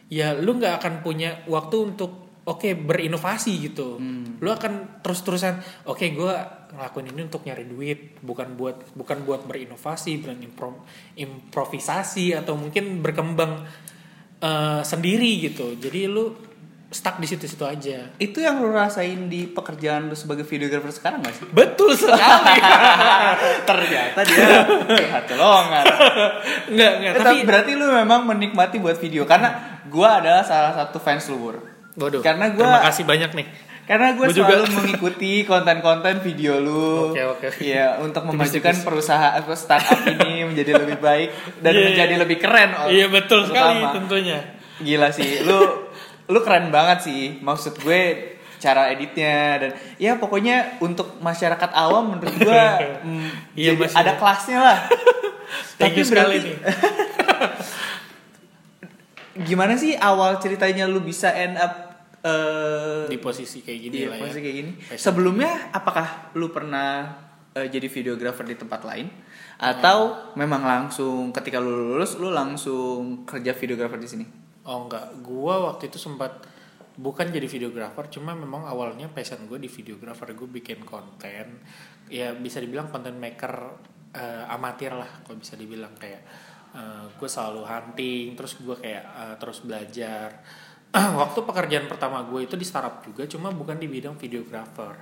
[0.09, 3.97] ya lu nggak akan punya waktu untuk oke berinovasi gitu
[4.35, 6.33] lu akan terus terusan oke gue
[6.71, 10.83] ngelakuin ini untuk nyari duit bukan buat bukan buat berinovasi bukan impro-
[11.15, 13.65] improvisasi atau mungkin berkembang
[14.37, 16.37] eh, sendiri gitu jadi lu
[16.85, 21.33] stuck di situ-situ aja Itu yang lu rasain di pekerjaan lu sebagai videographer sekarang gak
[21.33, 21.43] sih?
[21.49, 22.55] betul sekali
[23.67, 24.47] Ternyata dia
[25.09, 25.83] hati lowongan.
[26.67, 30.71] nggak nggak Eh, tapi tapi berarti lu memang menikmati buat video karena gua adalah salah
[30.73, 31.57] satu fans lu Bur.
[31.95, 33.47] Waduh, Karena gua terima kasih banyak nih
[33.85, 34.49] karena gue Gua juga.
[34.49, 37.13] selalu mengikuti konten-konten video lu.
[37.13, 37.47] Oke, oke.
[37.61, 41.29] Iya, untuk memajukan perusahaan atau startup ini menjadi lebih baik
[41.61, 42.21] dan Iya, menjadi iya.
[42.25, 42.69] lebih keren.
[42.73, 43.93] oh, iya betul sekali terutama.
[43.93, 44.39] tentunya
[44.81, 45.85] Gila sih, lu
[46.25, 47.37] lu keren banget sih.
[47.37, 48.01] Maksud gue
[48.57, 49.71] cara editnya dan
[50.01, 52.65] ya pokoknya untuk masyarakat awam menurut gue
[53.05, 54.77] mm, Iya, jadi ada kelasnya lah.
[55.77, 56.57] thank you sekali nih
[59.35, 61.84] Gimana sih awal ceritanya lu bisa end up
[62.25, 64.71] eh, di posisi kayak gini Iya, lah posisi ya kayak gini.
[64.81, 64.97] Passion.
[64.97, 67.13] Sebelumnya apakah lu pernah
[67.53, 69.07] eh, jadi videographer di tempat lain?
[69.61, 74.25] Atau memang langsung ketika lu lulus lu langsung kerja videographer di sini?
[74.65, 75.21] oh enggak.
[75.21, 76.41] Gua waktu itu sempat
[76.97, 80.33] bukan jadi videographer cuma memang awalnya passion gue di videographer.
[80.33, 81.61] Gue bikin konten.
[82.09, 83.53] Ya bisa dibilang content maker
[84.17, 85.93] eh, amatir lah kalau bisa dibilang.
[85.95, 86.25] Kayak
[87.15, 90.43] gue selalu hunting terus gue kayak eh, terus belajar
[91.21, 94.95] waktu pekerjaan pertama gue itu di startup juga cuma bukan di bidang videographer.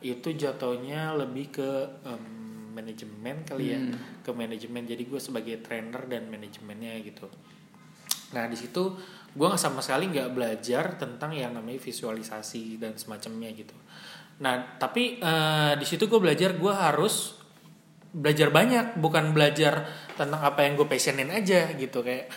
[0.00, 1.70] Itu jatuhnya lebih ke
[2.04, 2.24] em,
[2.72, 3.80] manajemen kali ya.
[4.24, 4.88] Ke manajemen.
[4.88, 7.28] Jadi gue sebagai trainer dan manajemennya gitu.
[8.32, 8.96] Nah di situ
[9.34, 13.76] gue nggak sama sekali nggak belajar tentang yang namanya visualisasi dan semacamnya gitu.
[14.40, 17.36] Nah tapi eh, di situ gue belajar gue harus
[18.14, 22.00] belajar banyak, bukan belajar tentang apa yang gue passionin aja gitu.
[22.00, 22.30] Kayak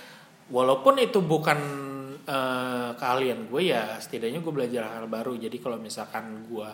[0.49, 1.86] walaupun itu bukan
[2.27, 5.39] eh, keahlian gue ya setidaknya gue belajar hal baru.
[5.39, 6.69] Jadi kalau misalkan gue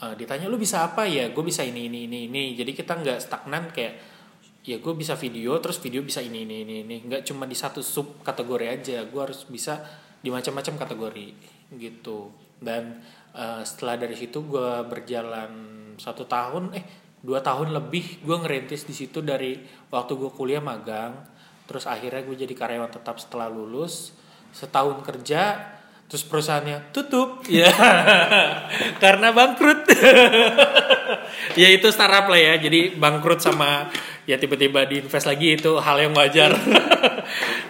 [0.00, 1.04] eh, ditanya lu bisa apa?
[1.04, 2.42] Ya, gue bisa ini ini ini ini.
[2.54, 3.94] Jadi kita nggak stagnan kayak
[4.64, 6.96] ya gue bisa video terus video bisa ini ini ini ini.
[7.10, 9.02] Nggak cuma di satu sub kategori aja.
[9.10, 9.82] Gue harus bisa
[10.22, 11.28] di macam-macam kategori
[11.74, 12.30] gitu.
[12.62, 13.02] Dan
[13.34, 15.52] eh, setelah dari situ gue berjalan
[15.98, 16.86] satu tahun eh
[17.24, 19.58] dua tahun lebih gue ngerintis di situ dari
[19.90, 21.18] waktu gue kuliah magang.
[21.64, 24.23] Terus akhirnya gue jadi karyawan tetap setelah lulus
[24.54, 25.74] setahun kerja
[26.14, 27.42] terus perusahaannya tutup.
[27.50, 27.74] Ya
[29.02, 29.82] karena bangkrut.
[31.54, 32.54] Ya itu startup lah ya.
[32.58, 33.90] Jadi bangkrut sama
[34.24, 36.54] ya tiba-tiba diinvest lagi itu hal yang wajar.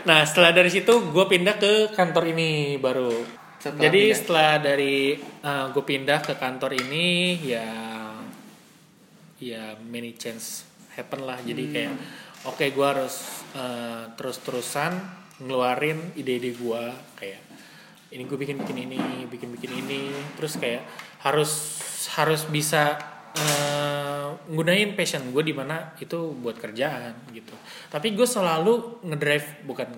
[0.04, 3.08] Nah setelah dari situ gue pindah ke kantor ini baru.
[3.56, 4.18] Setelah jadi pindah.
[4.20, 4.96] setelah dari
[5.72, 7.68] gue pindah ke kantor ini ya
[9.40, 11.40] ya many chance happen lah.
[11.40, 11.94] Jadi kayak
[12.44, 13.24] oke gue harus
[13.56, 16.82] eh, terus-terusan ngeluarin ide-ide gue
[17.18, 17.42] kayak
[18.14, 20.14] ini gue bikin bikin ini bikin bikin ini.
[20.38, 20.86] Terus kayak
[21.26, 21.82] harus
[22.14, 22.94] harus bisa
[23.34, 27.54] eh, ngunain passion gue di mana itu buat kerjaan gitu.
[27.90, 29.88] Tapi gue selalu ngedrive bukan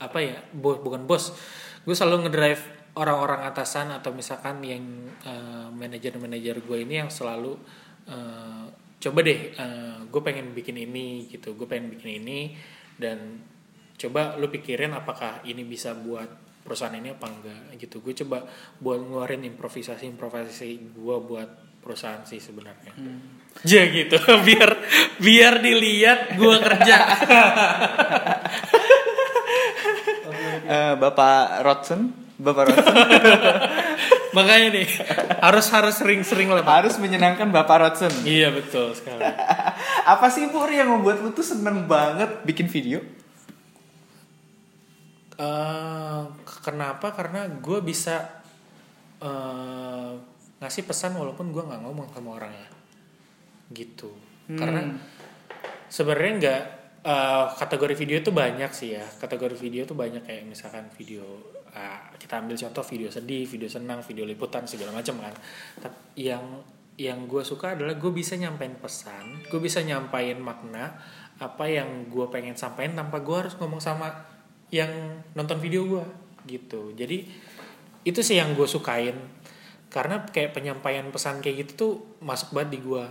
[0.00, 1.36] apa ya bo- bukan bos.
[1.84, 2.62] Gue selalu ngedrive
[2.96, 4.84] orang-orang atasan atau misalkan yang
[5.28, 7.52] eh, manajer-manajer gue ini yang selalu
[8.08, 8.64] eh,
[8.98, 9.40] coba deh
[10.08, 11.52] gue pengen bikin ini gitu.
[11.52, 12.56] Gue pengen bikin ini
[12.96, 13.44] dan
[13.98, 16.30] coba lu pikirin apakah ini bisa buat
[16.62, 17.98] perusahaan ini apa enggak gitu.
[17.98, 18.46] Gue coba
[18.78, 21.48] buat ngeluarin improvisasi improvisasi gue buat
[21.82, 22.92] perusahaan sih sebenarnya.
[23.66, 24.20] Ya gitu.
[24.46, 24.70] Biar
[25.18, 26.96] biar dilihat gue kerja.
[30.68, 32.92] Eh, Bapak Rodson, Bapak Rodson
[34.36, 34.88] makanya nih
[35.40, 38.12] harus harus sering-sering lah harus menyenangkan Bapak Rodson.
[38.28, 39.24] iya betul sekali.
[40.04, 43.00] Apa sih Pur yang membuat lu tuh seneng banget bikin video?
[45.38, 46.22] Eh,
[46.66, 47.14] kenapa?
[47.14, 48.42] Karena gue bisa
[49.22, 50.12] eh,
[50.58, 52.66] ngasih pesan walaupun gue nggak ngomong sama orangnya,
[53.70, 54.10] gitu.
[54.50, 54.82] Karena
[55.86, 56.62] sebenarnya nggak
[57.06, 59.06] eh, kategori video itu banyak sih ya.
[59.06, 61.22] Kategori video itu banyak kayak misalkan video
[61.70, 65.34] ah, kita ambil contoh video sedih, video senang, video liputan segala macam kan.
[65.78, 66.66] Tapi yang
[66.98, 70.98] yang gue suka adalah gue bisa nyampein pesan, gue bisa nyampein makna
[71.38, 74.10] apa yang gue pengen sampaikan tanpa gue harus ngomong sama
[74.68, 74.90] yang
[75.32, 76.04] nonton video gue
[76.48, 76.92] gitu.
[76.96, 77.28] Jadi
[78.04, 79.16] itu sih yang gue sukain.
[79.88, 83.04] Karena kayak penyampaian pesan kayak gitu tuh masuk banget di gue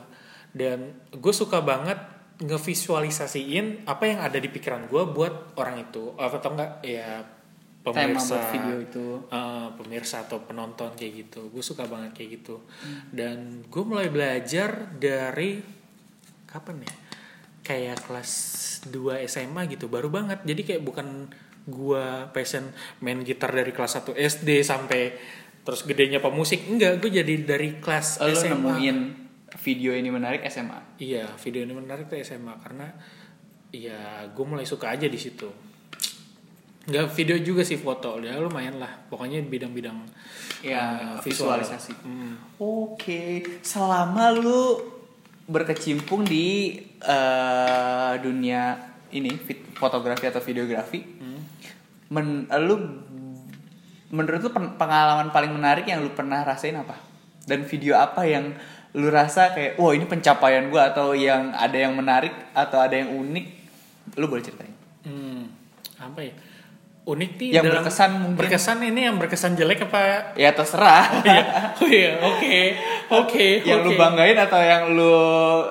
[0.53, 1.97] dan gue suka banget
[2.38, 6.14] ngevisualisasiin apa yang ada di pikiran gue buat orang itu.
[6.18, 7.26] Atau enggak ya
[7.82, 9.05] pemirsa buat video itu.
[9.32, 11.49] eh, pemirsa atau penonton kayak gitu.
[11.49, 12.62] Gue suka banget kayak gitu.
[13.10, 15.62] Dan gue mulai belajar dari
[16.45, 16.93] kapan ya?
[17.66, 18.32] Kayak kelas
[18.88, 20.45] 2 SMA gitu baru banget.
[20.45, 21.28] Jadi kayak bukan
[21.68, 22.72] gua passion
[23.03, 25.13] main gitar dari kelas 1 SD sampai
[25.68, 28.97] terus gedenya pemusik enggak gue jadi dari kelas Lo SMA nemuin
[29.59, 30.95] video ini menarik SMA.
[31.03, 32.88] iya video ini menarik tuh SMA karena
[33.76, 35.51] ya gue mulai suka aja di situ
[36.88, 40.07] nggak video juga sih foto ya lumayan lah pokoknya bidang-bidang
[40.65, 41.93] Ya, eh, visualisasi.
[42.01, 42.34] Hmm.
[42.57, 44.82] Oke, selama lu
[45.45, 48.74] berkecimpung di eh, dunia
[49.13, 49.32] ini
[49.78, 51.16] fotografi atau videografi,
[52.10, 52.28] men,
[52.60, 52.76] lu
[54.08, 56.95] menurut lu pen- pengalaman paling menarik yang lu pernah rasain apa?
[57.43, 58.55] Dan video apa yang
[58.91, 63.12] lu rasa kayak, wah ini pencapaian gua atau yang ada yang menarik atau ada yang
[63.14, 63.45] unik,
[64.16, 64.74] lu boleh ceritain.
[65.03, 65.51] Hmm,
[65.97, 66.34] apa ya?
[67.08, 68.36] Unik nih Yang berkesan mungkin.
[68.36, 70.36] Berkesan ini yang berkesan jelek apa?
[70.36, 71.08] Ya terserah.
[71.24, 71.39] Iya.
[71.80, 72.58] Oh iya, oke.
[73.08, 73.99] Oke, yang lu oke.
[73.99, 75.16] banggain atau yang lu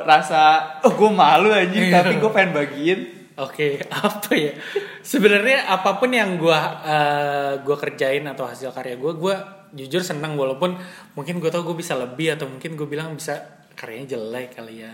[0.08, 2.00] rasa, oh gue malu anjing Iya.
[2.00, 3.00] tapi gue pengen bagiin.
[3.36, 4.56] Oke, apa ya?
[5.04, 9.36] Sebenarnya apa pun yang gua eh, gua kerjain atau hasil karya gua, gua
[9.76, 10.72] jujur seneng walaupun
[11.18, 14.92] mungkin gue tau gue bisa lebih atau mungkin gue bilang bisa karyanya jelek kali ya.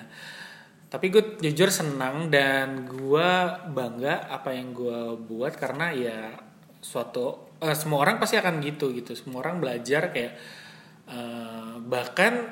[0.91, 6.35] Tapi gue jujur senang dan gua bangga apa yang gua buat karena ya
[6.83, 9.15] suatu eh, semua orang pasti akan gitu gitu.
[9.15, 10.33] Semua orang belajar kayak
[11.07, 12.51] eh, bahkan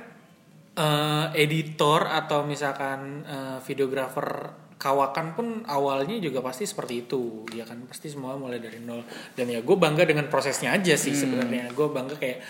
[0.79, 7.45] eh, editor atau misalkan eh, videografer kawakan pun awalnya juga pasti seperti itu.
[7.53, 9.05] Ya kan pasti semua mulai dari nol.
[9.37, 11.69] Dan ya gue bangga dengan prosesnya aja sih sebenarnya.
[11.77, 12.41] Gue bangga kayak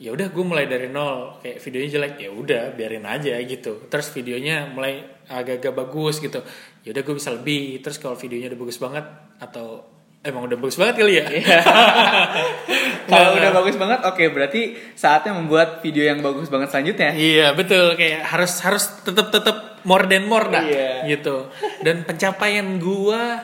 [0.00, 1.36] ya udah gue mulai dari nol.
[1.44, 3.84] Kayak videonya jelek ya udah biarin aja gitu.
[3.92, 6.40] Terus videonya mulai agak-agak bagus gitu.
[6.80, 7.84] Ya udah gue bisa lebih.
[7.84, 9.04] Terus kalau videonya udah bagus banget
[9.36, 9.84] atau
[10.24, 11.26] emang udah bagus banget kali ya?
[13.06, 13.38] Kalau Nah.
[13.38, 17.14] udah bagus banget, oke berarti saatnya membuat video yang bagus banget selanjutnya.
[17.14, 17.94] Iya betul.
[17.94, 21.06] Kayak harus harus tetap tetap more than more dah Iya.
[21.08, 21.46] gitu.
[21.80, 23.38] Dan pencapaian gua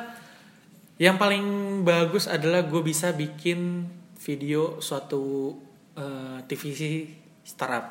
[0.97, 1.45] yang paling
[1.82, 3.86] bagus adalah gue bisa bikin
[4.18, 5.55] video suatu
[5.93, 6.80] eh, TVC
[7.43, 7.86] startup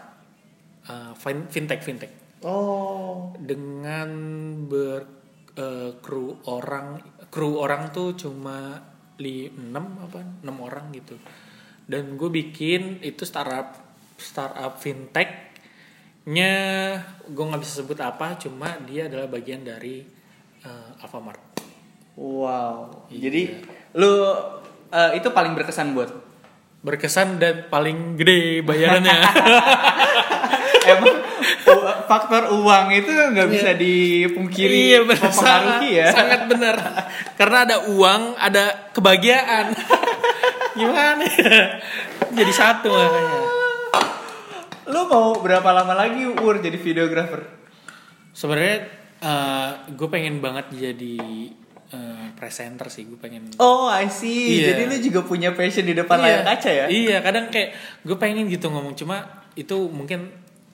[0.85, 3.35] eh, fin- fintech fintech Oh.
[3.37, 4.09] dengan
[4.65, 5.05] ber
[5.53, 6.97] eh, kru orang
[7.27, 8.79] kru orang tuh cuma
[9.19, 9.69] li 6
[10.01, 11.13] apa 6 orang gitu
[11.85, 13.75] dan gue bikin itu startup
[14.15, 15.50] startup fintech
[16.29, 16.53] nya
[17.25, 20.05] gue nggak bisa sebut apa cuma dia adalah bagian dari
[20.61, 21.41] eh, Alfamart.
[22.13, 23.09] Wow.
[23.09, 23.19] Iya.
[23.29, 23.41] Jadi
[23.97, 24.13] lu
[24.93, 26.13] eh, itu paling berkesan buat?
[26.85, 29.17] Berkesan dan paling gede bayarannya.
[30.81, 31.17] Emang
[32.09, 36.09] faktor uang itu nggak bisa dipungkiri iya benar sangat, ya.
[36.09, 36.75] sangat benar
[37.37, 39.73] karena ada uang ada kebahagiaan.
[40.77, 41.25] Gimana?
[42.33, 43.60] Jadi satu makanya
[44.91, 47.63] Lu mau berapa lama lagi Ur jadi videografer?
[48.31, 48.87] sebenarnya
[49.91, 51.17] gue pengen banget jadi
[51.91, 54.63] eh, presenter sih gue pengen Oh, I see.
[54.63, 54.73] Iya.
[54.73, 56.85] Jadi lu juga punya passion di depan layar kaca ya?
[56.87, 57.75] Iya, kadang kayak
[58.07, 60.31] gue pengen gitu ngomong cuma itu mungkin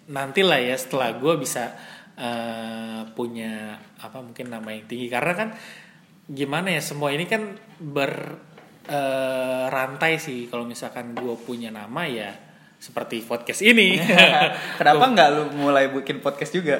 [0.07, 1.73] nanti lah ya setelah gue bisa
[2.15, 5.49] eh, punya apa mungkin nama yang tinggi karena kan
[6.29, 8.37] gimana ya semua ini kan ber
[8.87, 12.31] eh, rantai sih kalau misalkan gue punya nama ya
[12.77, 13.97] seperti podcast ini.
[14.79, 16.77] Kenapa nggak lu mulai bikin podcast juga?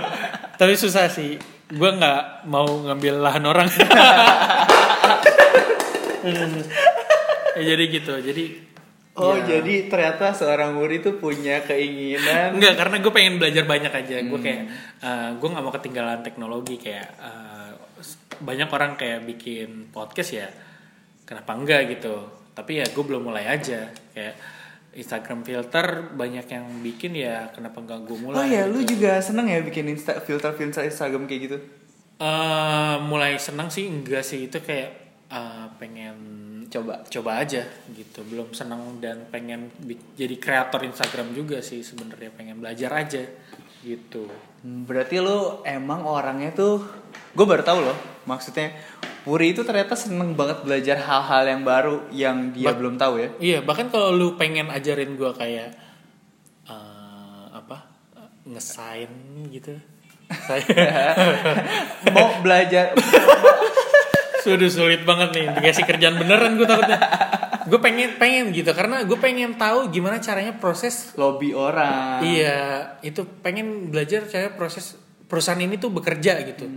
[0.60, 1.36] Tapi susah sih.
[1.68, 3.68] Gue nggak mau ngambil lahan orang.
[7.56, 8.14] ya, jadi gitu.
[8.20, 8.44] Jadi
[9.14, 9.46] Oh, ya.
[9.62, 14.16] jadi ternyata seorang Uri itu punya keinginan Enggak, karena gue pengen belajar banyak aja.
[14.26, 14.62] Gue kayak
[15.38, 17.70] gue nggak mau ketinggalan teknologi kayak eh,
[18.42, 20.50] banyak orang kayak bikin podcast ya.
[21.22, 22.26] Kenapa enggak gitu?
[22.58, 23.86] Tapi ya gue belum mulai aja.
[24.10, 24.34] Kayak
[24.94, 27.50] Instagram filter banyak yang bikin ya.
[27.50, 28.36] Kenapa enggak gue mulai?
[28.38, 28.72] Oh ya, gitu.
[28.74, 31.58] lu juga seneng ya bikin insta filter-filter Instagram kayak gitu?
[32.14, 34.90] Eh, mulai senang sih enggak sih itu kayak
[35.28, 36.16] eh, pengen
[36.70, 37.06] Coba.
[37.06, 37.62] coba aja
[37.94, 39.70] gitu belum senang dan pengen
[40.18, 43.22] jadi kreator Instagram juga sih sebenarnya pengen belajar aja
[43.86, 44.26] gitu
[44.64, 46.80] Hmm, Berarti lu emang orangnya tuh,
[47.34, 47.98] gue baru tahu loh.
[48.24, 48.72] Maksudnya
[49.24, 53.28] Puri itu ternyata seneng banget belajar hal-hal yang baru yang dia Ba- belum tahu ya.
[53.40, 55.72] iya bahkan kalau lu pengen ajarin gua kayak
[56.68, 57.88] eh, apa
[58.44, 59.08] ngesain
[59.48, 59.72] gitu
[60.28, 60.60] saya
[62.12, 62.92] Mau belajar
[64.44, 67.00] sudah sulit banget nih dikasih kerjaan beneran gue takutnya
[67.64, 72.20] gue pengen pengen gitu karena gue pengen tahu gimana caranya proses lobby orang.
[72.20, 75.00] Iya, itu pengen belajar cara proses
[75.32, 76.68] perusahaan ini tuh bekerja gitu.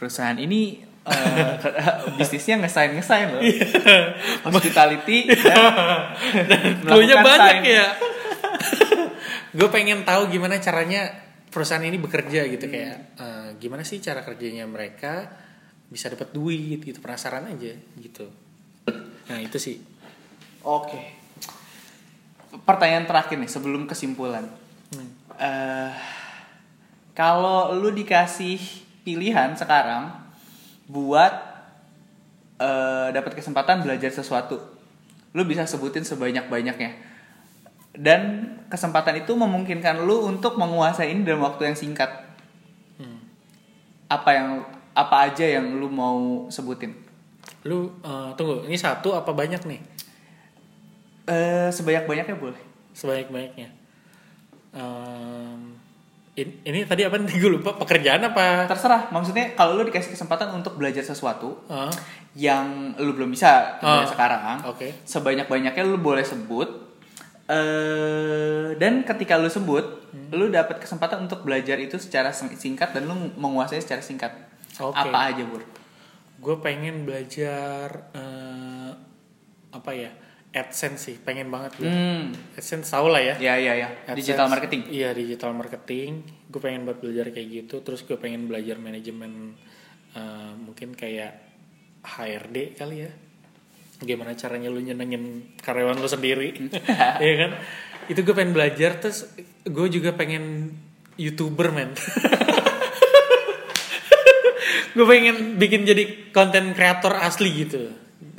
[0.00, 1.52] Perusahaan ini eh,
[2.18, 3.42] bisnisnya ngesain ngesain loh.
[4.48, 5.28] Hospitality
[6.48, 7.76] dan melakukan banyak sign.
[7.76, 7.86] ya.
[9.50, 11.10] gue pengen tahu gimana caranya
[11.52, 15.28] perusahaan ini bekerja gitu kayak eh, gimana sih cara kerjanya mereka
[15.90, 18.30] bisa dapat duit gitu penasaran aja gitu
[19.26, 19.82] nah itu sih
[20.64, 21.00] Oke.
[22.68, 24.44] Pertanyaan terakhir nih sebelum kesimpulan.
[24.92, 25.10] Hmm.
[25.40, 25.92] Eh,
[27.16, 28.60] kalau lu dikasih
[29.10, 30.14] pilihan sekarang
[30.86, 31.34] buat
[32.62, 34.62] eh, dapat kesempatan belajar sesuatu,
[35.34, 37.10] lu bisa sebutin sebanyak-banyaknya.
[37.90, 42.06] Dan kesempatan itu memungkinkan lu untuk menguasai ini dalam waktu yang singkat.
[43.02, 43.18] Hmm.
[44.06, 44.48] Apa yang
[44.94, 47.10] apa aja yang lu mau sebutin?
[47.68, 49.82] lu eh, tunggu ini satu apa banyak nih
[51.30, 52.58] Eh, sebanyak-banyaknya boleh.
[52.90, 53.70] sebanyak banyaknya
[56.40, 60.48] ini, ini tadi apa nih gue lupa pekerjaan apa Terserah, maksudnya kalau lu dikasih kesempatan
[60.50, 61.92] untuk belajar sesuatu Ah,
[62.32, 64.02] yang lu belum bisa Ah.
[64.02, 66.88] sekarang, oke sebanyak-banyaknya lu boleh sebut.
[67.50, 70.30] eh dan ketika lu sebut, Hmm.
[70.32, 74.30] lu dapat kesempatan untuk belajar itu secara sing- singkat dan lu menguasai secara singkat.
[74.76, 74.94] Oke.
[74.96, 75.62] Apa aja, Bur?
[76.40, 78.90] gue pengen belajar eh,
[79.68, 80.08] apa ya
[80.50, 82.34] AdSense sih pengen banget gue Hmm.
[82.52, 83.88] AdSense tau lah ya Ya, ya, ya.
[84.04, 84.18] AdSense.
[84.20, 84.82] Digital marketing.
[84.88, 86.10] iya digital marketing
[86.44, 89.54] gue pengen buat belajar kayak gitu terus gue pengen belajar manajemen
[90.12, 91.32] eh, mungkin kayak
[92.02, 93.10] HRD kali ya
[94.00, 95.24] gimana caranya lu nyenengin
[95.56, 96.56] karyawan lu sendiri
[97.22, 97.50] Iya kan
[98.06, 99.28] itu gue pengen belajar terus
[99.62, 100.72] gue juga pengen
[101.14, 101.92] youtuber men
[104.90, 107.86] gue pengen bikin jadi konten kreator asli gitu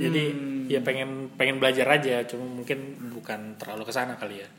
[0.10, 0.24] jadi
[0.72, 4.49] ya pengen pengen belajar aja cuma mungkin bukan terlalu ke sana kali ya.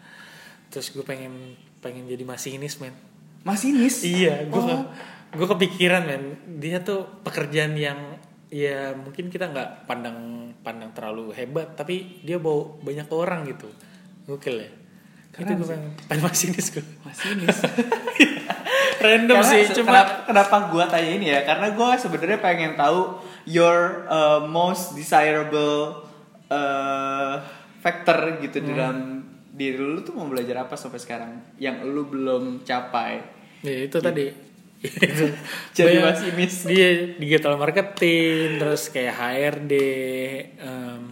[0.71, 2.95] Terus gue pengen pengen jadi masinis men.
[3.43, 4.07] Masinis.
[4.07, 4.87] iya gue Oh.
[5.33, 6.25] gue kepikiran men.
[6.61, 8.19] Dia tuh pekerjaan yang
[8.53, 13.69] ya mungkin kita nggak pandang pandang terlalu hebat tapi dia bawa banyak orang gitu.
[14.29, 14.82] Gokil ya
[15.33, 15.73] itu Keren gue sih.
[15.73, 15.91] pengen.
[16.07, 17.57] Pengen masinis gue Masinis.
[19.03, 21.41] random Karena sih cuma kenapa, kenapa gue tanya ini ya?
[21.43, 23.01] Karena gue sebenarnya pengen tahu
[23.45, 26.07] your uh, most desirable
[26.47, 27.43] uh,
[27.79, 28.67] factor gitu Hmm.
[28.67, 28.99] di dalam
[29.51, 30.01] diri lu.
[30.01, 31.33] Tuh mau belajar apa sampai sekarang?
[31.57, 33.25] Yang lu belum capai.
[33.61, 34.27] Ya itu tadi.
[34.79, 35.25] Itu
[35.77, 36.55] Jadi Banyak- masinis.
[36.65, 39.73] dia digital marketing terus kayak HRD
[40.59, 41.05] em,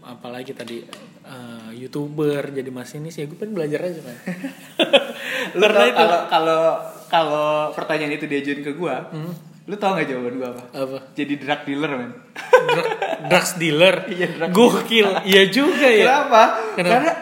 [0.00, 0.86] apalagi tadi
[1.28, 4.16] eh, youtuber jadi masinis ya gue pengen belajar aja kan
[5.58, 6.62] lu itu- kalau kalau
[7.06, 9.32] kalau pertanyaan itu diajuin ke gue Hmm.
[9.64, 10.62] lu tau gak jawaban gue apa?
[10.74, 10.98] Apa?
[11.12, 12.12] Jadi drug dealer men.
[12.32, 12.92] Drug-
[13.26, 13.96] drugs dealer?
[14.10, 15.08] Iya, drug gokil.
[15.22, 16.04] Iya juga ya.
[16.06, 16.42] Kenapa?
[16.72, 16.88] Kenapa?
[16.90, 17.12] karena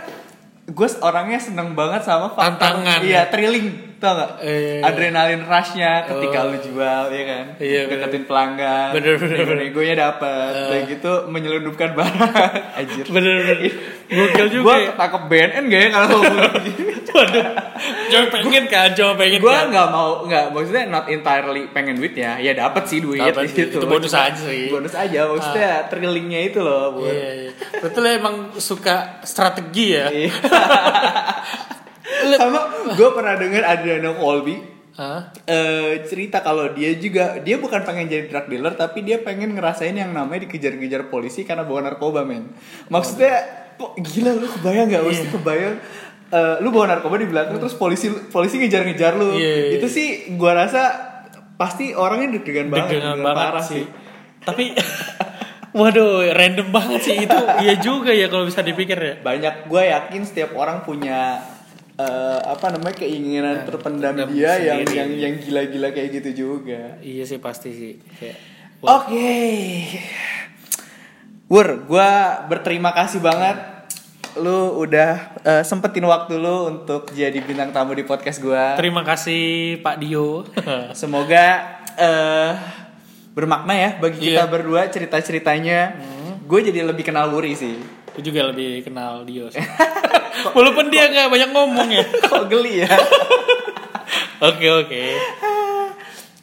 [0.69, 3.01] gue orangnya seneng banget sama faktor- Tantangan.
[3.03, 4.79] iya thrilling tau gak Eh.
[4.81, 6.51] adrenalin rushnya ketika Oh.
[6.51, 8.05] lu jual ya kan Iya, bener.
[8.05, 9.57] deketin pelanggan Bener, bener, bener.
[9.63, 10.67] negonya dapat Eh.
[10.69, 13.59] kayak gitu menyelundupkan barang anjir bener-bener
[14.07, 16.85] gokil juga gue ya ketangkep BNN gak ya kalau gitu
[17.17, 17.47] waduh
[18.07, 22.13] cuma pengen kan cuma pengen gue kan nggak mau nggak maksudnya not entirely pengen duit
[22.13, 24.69] ya ya dapat sih duit Dapet gitu itu bonus Cuma- aja sih.
[24.69, 27.09] bonus aja maksudnya thrillingnya itu loh Bur.
[27.09, 30.29] iya iya betul emang suka strategi ya Iya.
[32.33, 32.61] sama
[32.93, 34.57] gue pernah denger Adriano Colby
[34.93, 35.29] Hah?
[35.45, 39.93] eh, cerita kalau dia juga dia bukan pengen jadi drug dealer tapi dia pengen ngerasain
[39.93, 42.49] yang namanya dikejar-kejar polisi karena bawa narkoba men
[42.87, 43.45] maksudnya
[43.75, 45.33] kok gila lu kebayang nggak mesti Iya.
[45.33, 45.75] kebayang
[46.29, 49.75] eh, lu bawa narkoba di belakang terus polisi polisi ngejar-ngejar lu Iya, iya, iya.
[49.77, 50.83] itu sih gua rasa
[51.57, 53.85] pasti orangnya deg-degan banget Deg-degan deg-degan banget parah sih.
[54.43, 54.65] Tapi
[55.77, 57.39] waduh, random banget sih itu.
[57.61, 59.15] Iya juga ya kalau bisa dipikir ya.
[59.19, 61.37] banyak gue yakin setiap orang punya
[61.97, 64.95] eh, apa namanya keinginan terpendam terpendam dia yang sendiri.
[64.95, 67.95] yang yang gila-gila kayak gitu juga Iya sih pasti sih.
[68.79, 69.33] Oke.
[71.47, 72.11] Wur, gue
[72.47, 73.57] berterima kasih banget
[74.37, 78.65] lu udah eh, sempetin waktu lu untuk jadi bintang tamu di podcast gue.
[78.77, 79.45] terima kasih
[79.81, 80.45] Pak Dio.
[80.93, 81.47] Semoga
[81.95, 82.53] eh
[83.33, 84.51] bermakna ya bagi kita Iya.
[84.51, 85.81] berdua cerita-ceritanya.
[86.45, 87.75] Gue jadi lebih kenal Wuri sih.
[88.13, 89.49] Aku juga lebih kenal Dio.
[90.53, 92.05] Walaupun dia nggak banyak ngomong ya.
[92.29, 92.91] Kok geli ya?
[94.37, 95.03] Oke oke.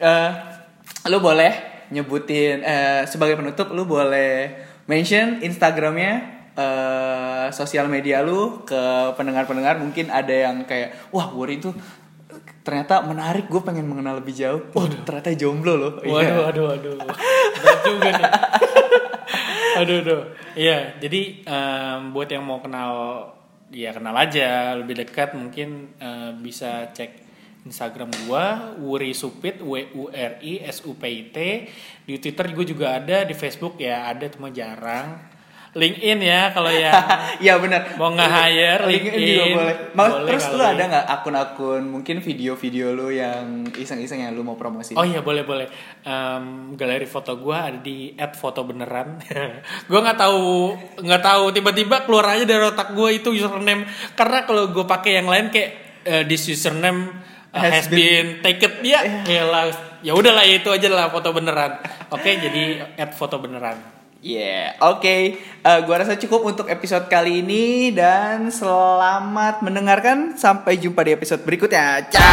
[0.02, 0.30] Eh,
[1.08, 1.54] lu boleh
[1.94, 4.50] nyebutin eh, sebagai penutup lu boleh
[4.90, 6.14] mention Instagramnya
[6.58, 11.70] eh, sosial media lu ke pendengar-pendengar mungkin ada yang kayak wah Wuri itu
[12.66, 16.34] ternyata menarik gue pengen mengenal lebih jauh wah ternyata jomblo loh Iya.
[16.34, 16.64] Waduh waduh
[16.98, 16.98] waduh.
[17.62, 18.32] Berat juga nih.
[19.86, 20.22] aduh aduh.
[20.54, 22.92] Iya, jadi em, buat yang mau kenal
[23.74, 27.26] ya kenal aja lebih dekat mungkin eh, bisa cek
[27.64, 31.38] Instagram gua Wuri Supit W U R I S U P I T.
[32.04, 35.33] Di Twitter gue juga ada di Facebook ya ada cuma jarang
[35.74, 36.94] LinkedIn ya kalau yang
[37.42, 37.98] Iya benar.
[37.98, 39.56] Mau nge-hire, LinkedIn juga LinkedIn.
[39.58, 39.76] boleh.
[39.92, 40.70] Ma- Boleh terus lu kali.
[40.70, 44.94] ada nggak akun-akun mungkin video-video lu yang iseng-iseng yang lu mau promosi?
[44.94, 45.66] Oh iya boleh boleh.
[46.02, 49.18] Em, galeri foto gua ada di @fotobeneran.
[49.90, 50.46] gua nggak tahu
[51.02, 55.28] nggak tahu tiba-tiba keluar aja dari otak gua itu username karena kalau gua pakai yang
[55.28, 55.70] lain kayak
[56.06, 57.10] eh, this username
[57.50, 61.82] uh, Has has, been, taken ya ya lah ya udahlah itu aja lah foto beneran.
[62.10, 63.93] Oke jadi @fotobeneran.
[64.24, 65.36] Yeah, oke.
[65.36, 70.40] Eh, gua rasa cukup untuk episode kali ini dan selamat mendengarkan.
[70.40, 72.08] Sampai jumpa di episode berikutnya.
[72.08, 72.24] Ciao.